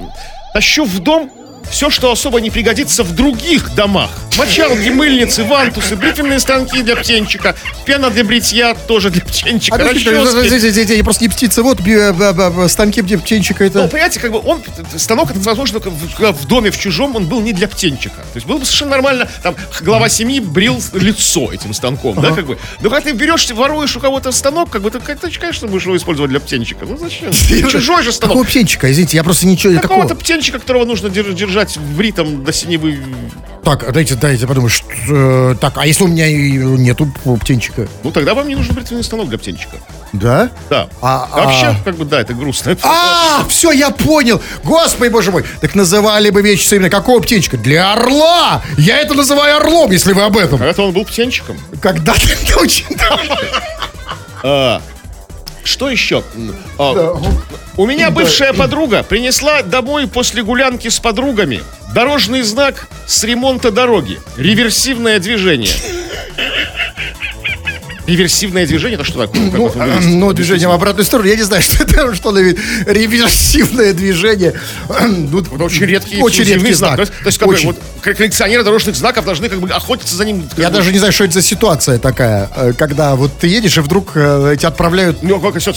[0.53, 1.30] Тащу в дом
[1.72, 4.09] все, что особо не пригодится в других домах.
[4.38, 7.55] Мочалки, мыльницы, вантусы, бритвенные станки для птенчика,
[7.86, 10.70] пена для бритья тоже для птенчика, А, расчески.
[10.70, 11.80] здесь просто не птица, вот
[12.70, 13.88] станки где птенчика Ну, это...
[13.88, 14.61] понимаете, как бы он,
[14.95, 18.18] станок, это возможно, в, в доме, в чужом, он был не для птенчика.
[18.18, 22.45] То есть было бы совершенно нормально, там, глава семьи брил лицо этим станком, да, как
[22.45, 22.57] бы.
[22.82, 26.30] Но когда ты берешь, воруешь у кого-то станок, как бы, ты, конечно, будешь его использовать
[26.30, 26.86] для птенчика.
[26.86, 27.32] Ну, зачем?
[27.70, 28.47] Чужой же Какого станок.
[28.47, 28.91] птенчика?
[28.91, 29.74] Извините, я просто ничего...
[29.74, 29.88] Какого?
[30.01, 32.99] Какого-то птенчика, которого нужно дер- держать в ритм до синевы.
[33.64, 34.72] Так, дайте, дайте подумать.
[34.72, 37.88] что, э, так, а если у меня и нету птенчика?
[38.03, 39.78] Ну, тогда вам не нужен бритвенный станок для птенчика.
[40.14, 40.49] Да?
[40.70, 40.88] Да.
[41.01, 42.78] А- Вообще, а- как бы, да, это грустно.
[42.84, 44.41] А, все, я понял.
[44.64, 45.43] Господи, боже мой.
[45.60, 47.58] Так называли бы вещи именно какого птенчика?
[47.58, 48.62] Для орла.
[48.78, 50.60] Я это называю орлом, если вы об этом.
[50.60, 51.58] Когда-то он был птенчиком.
[51.82, 52.22] Когда-то
[52.60, 54.82] очень давно.
[55.68, 56.24] Что еще?
[56.80, 57.13] А,
[57.76, 61.61] У меня бывшая подруга принесла домой после гулянки с подругами
[61.93, 64.20] дорожный знак с ремонта дороги.
[64.38, 65.74] Реверсивное движение.
[68.08, 69.41] Реверсивное движение, это что такое?
[69.51, 70.08] Ну, видите?
[70.16, 71.28] ну, движение в обратную сторону.
[71.30, 72.58] Я не знаю, что это, что оно имеет.
[72.86, 74.53] Реверсивное движение.
[75.30, 76.95] Ну, Это очень редкий Очень редкий знак.
[76.95, 76.95] знак.
[76.95, 77.68] То есть, то есть как бы, Очень.
[77.68, 80.47] вот коллекционеры дорожных знаков должны как бы охотиться за ним.
[80.58, 83.78] Я бы, даже не знаю, что это за ситуация такая, э, когда вот ты едешь,
[83.78, 85.74] и вдруг э, тебя отправляют Ну, как все,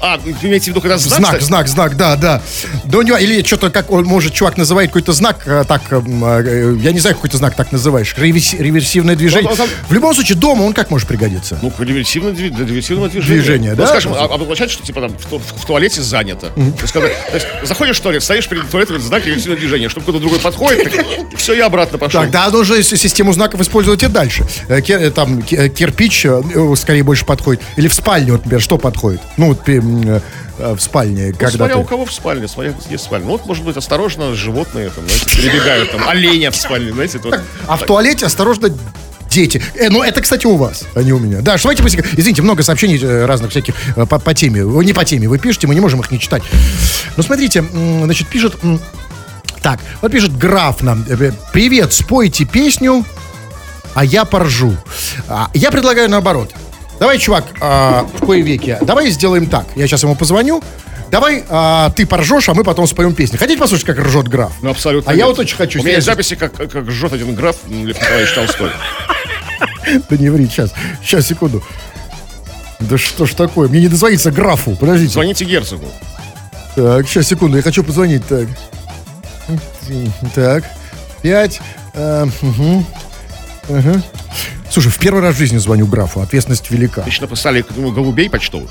[0.00, 1.18] а, имеете в виду, когда знак?
[1.18, 1.44] Знак, кстати?
[1.44, 2.42] знак, знак, да, да.
[2.84, 6.92] Да у него, или что-то, как он, может, чувак называет какой-то знак, э, так, я
[6.92, 9.50] не знаю, какой то знак так называешь, реверси- реверсивное движение.
[9.50, 11.58] Ну, там- В любом случае, дома он как может пригодиться?
[11.62, 13.40] Ну, для реверсивного движения.
[13.40, 13.86] Движение, Ну, да?
[13.86, 16.48] скажем, а- обозначать, что типа там в, ту- в туалете занято.
[16.48, 19.88] То, есть, когда- то есть заходишь в туалет, стоишь перед туалетом, знак реверсивного движения.
[19.88, 20.92] Чтобы кто-то другой подходит,
[21.36, 22.20] все, я обратно пошел.
[22.22, 24.44] Так, да, нужно систему знаков использовать и дальше.
[24.68, 26.26] Э, э, там э, кирпич
[26.76, 27.62] скорее больше подходит.
[27.76, 29.20] Или в спальне, вот, например, что подходит?
[29.36, 29.60] Ну, вот
[30.58, 31.80] в спальне, Ну, когда смотря ты...
[31.80, 33.26] у кого в спальне, смотря есть спальня.
[33.26, 37.40] Ну, вот, может быть, осторожно, животные там, знаете, перебегают, там, оленя в спальне, знаете, вот.
[37.66, 38.68] А в туалете осторожно
[39.32, 39.62] дети.
[39.74, 41.38] Э, ну, это, кстати, у вас, а не у меня.
[41.40, 42.08] Да, давайте быстренько.
[42.12, 44.60] Извините, много сообщений э, разных всяких э, по, по теме.
[44.62, 46.42] Не по теме, вы пишете, мы не можем их не читать.
[47.16, 47.64] Ну, смотрите,
[48.04, 48.56] значит, пишет...
[49.62, 51.04] Так, вот пишет граф нам.
[51.08, 53.04] э, Привет, спойте песню,
[53.94, 54.76] а я поржу.
[55.28, 56.50] А, Я предлагаю наоборот.
[56.98, 59.66] Давай, чувак, а, в кое веке, давай сделаем так.
[59.76, 60.62] Я сейчас ему позвоню.
[61.12, 63.38] Давай а, ты поржешь, а мы потом споем песню.
[63.38, 64.50] Хотите послушать, как ржет граф?
[64.62, 65.12] Ну, абсолютно.
[65.12, 65.26] А я нет.
[65.26, 65.78] вот очень хочу.
[65.80, 68.70] У меня есть записи, как, как жжет один граф Лев Николаевич Толстой.
[70.08, 71.62] Да не ври, сейчас, сейчас, секунду.
[72.80, 73.68] Да что ж такое?
[73.68, 74.74] Мне не дозвониться графу.
[74.74, 75.12] Подождите.
[75.12, 75.86] Звоните герцогу.
[76.76, 78.22] Так, сейчас, секунду, я хочу позвонить.
[78.26, 78.48] Так.
[80.34, 80.64] Так.
[81.20, 81.60] Пять.
[81.94, 82.26] э.
[84.70, 86.20] Слушай, в первый раз в жизни звоню графу.
[86.20, 87.02] Ответственность велика.
[87.02, 88.70] Обычно посылали ну, голубей почтовых.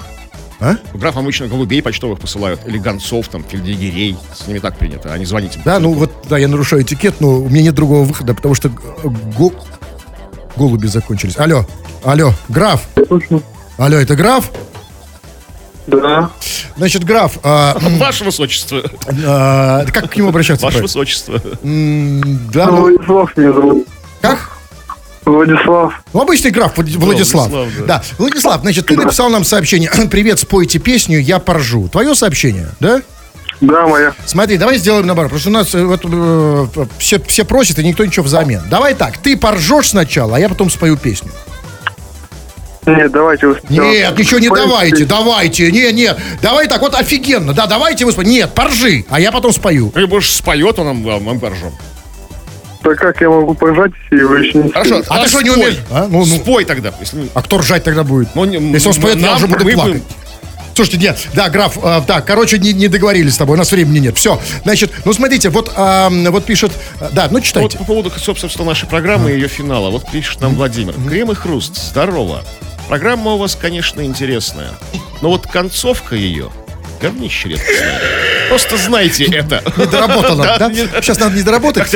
[0.61, 0.75] А?
[0.93, 2.61] Граф обычно голубей почтовых посылают.
[2.67, 4.15] Или гонцов, там, фельдъегерей.
[4.35, 5.59] С ними так принято, а не звоните.
[5.65, 8.67] Да, ну вот, да, я нарушаю этикет, но у меня нет другого выхода, потому что
[8.69, 8.71] э,
[9.37, 9.53] го-
[10.55, 11.35] голуби закончились.
[11.37, 11.65] Алло,
[12.03, 12.87] алло, граф.
[13.77, 14.51] Алло, это граф?
[15.87, 16.29] Да.
[16.77, 18.83] Значит, граф, а, Ваше высочество.
[19.25, 20.63] а, как к нему обращаться?
[20.65, 20.87] Ваше правильно?
[20.87, 21.41] высочество.
[21.63, 23.85] М, Да, Ну, ну,
[24.21, 24.50] как?
[25.25, 26.01] Владислав.
[26.13, 27.49] Ну, обычный граф Влад- Владислав.
[27.49, 27.97] Владислав, да.
[27.97, 29.91] Да, Владислав, значит, ты написал нам сообщение.
[30.11, 31.87] Привет, спойте песню, я поржу.
[31.89, 33.01] Твое сообщение, да?
[33.61, 34.13] Да, моя.
[34.25, 37.83] Смотри, давай сделаем наоборот, потому что у нас э, вот, э, все, все просят, и
[37.83, 38.63] никто ничего взамен.
[38.71, 41.31] Давай так, ты поржешь сначала, а я потом спою песню.
[42.87, 43.59] Нет, давайте вы.
[43.69, 44.65] Нет, ничего не Споете.
[44.67, 48.31] давайте, давайте, не, не, давай так, вот офигенно, да, давайте вы споете.
[48.31, 49.91] Нет, поржи, а я потом спою.
[49.93, 51.71] Либо уж споет он нам, а мы поржем.
[52.83, 55.61] Так как я могу пожать, если вы еще не Хорошо, А ты что, не спой.
[55.63, 55.79] умеешь?
[55.91, 56.07] А?
[56.09, 56.37] Ну, ну.
[56.37, 56.91] Спой тогда.
[56.99, 57.29] Если...
[57.33, 58.29] А кто ржать тогда будет?
[58.35, 59.93] Ну, не- Если он споет, я уже буду мы плакать.
[59.93, 60.05] будем-
[60.73, 63.99] Слушайте, нет, да, граф, а, так, короче, не, не договорились с тобой, у нас времени
[63.99, 64.17] нет.
[64.17, 66.71] Все, значит, ну смотрите, вот, а, вот пишет,
[67.01, 67.77] а, да, ну Вот читайте.
[67.77, 69.89] по поводу, собственно, нашей программы и ее финала.
[69.89, 70.93] Вот пишет нам Владимир.
[71.09, 72.43] Крем и хруст, здорово.
[72.87, 74.69] Программа у вас, конечно, интересная.
[75.21, 76.49] Но вот концовка ее
[77.01, 77.99] говнище редкостное.
[78.49, 79.63] Просто знайте это.
[79.77, 80.69] Недоработано, да?
[81.01, 81.89] Сейчас надо не доработать.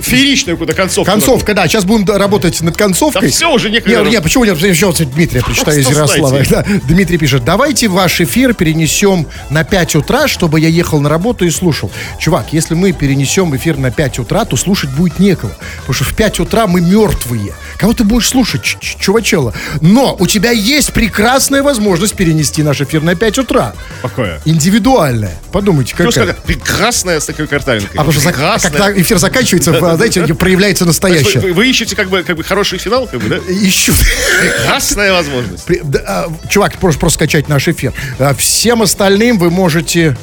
[0.00, 1.10] Фееричную какую-то концовку.
[1.10, 3.28] Концовка, да, сейчас будем работать над концовкой.
[3.30, 4.02] Всё, уже некогда.
[4.02, 4.58] Не, не, почему нет?
[4.58, 6.64] Еще Дмитрия прочитаю из Ярослава.
[6.84, 11.50] Дмитрий пишет, давайте ваш эфир перенесем на 5 утра, чтобы я ехал на работу и
[11.50, 11.90] слушал.
[12.18, 15.52] Чувак, если мы перенесем эфир на 5 утра, то слушать будет некого.
[15.78, 17.54] Потому что в 5 утра мы мертвые.
[17.76, 19.54] Кого ты будешь слушать, ч- ч- чувачело?
[19.80, 23.74] Но у тебя есть прекрасная возможность перенести наш эфир на 5 утра.
[24.18, 24.40] Какое?
[24.46, 25.36] Индивидуальная.
[25.52, 27.90] Подумайте, Плюс какая прекрасная с такой картинкой.
[27.94, 28.72] А потому что Прекрасная.
[28.72, 31.40] когда эфир заканчивается, знаете, проявляется настоящее.
[31.40, 33.36] Вы, вы ищете как бы, как бы хороший финал, как бы, да?
[33.52, 33.94] Ищут.
[34.40, 35.64] Прекрасная возможность.
[35.66, 37.92] При- да, а, Чувак, просто, просто скачать наш эфир.
[38.18, 40.16] А, Всем остальным вы можете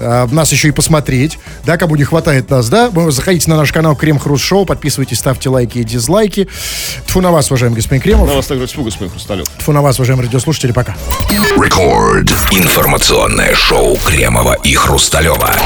[0.00, 3.72] а, нас еще и посмотреть, да, кому не хватает нас, да, вы заходите на наш
[3.72, 6.48] канал Крем Хруст Шоу, подписывайтесь, ставьте лайки и дизлайки.
[7.06, 8.28] Тфу на вас, уважаемый господин Кремов.
[8.28, 9.48] На вас так испуга, господин Хрусталев.
[9.48, 10.96] Тфу на вас, уважаемые радиослушатели, пока.
[11.30, 12.30] Рекорд.
[12.50, 15.56] Информационное шоу Кремова и Хрусталева.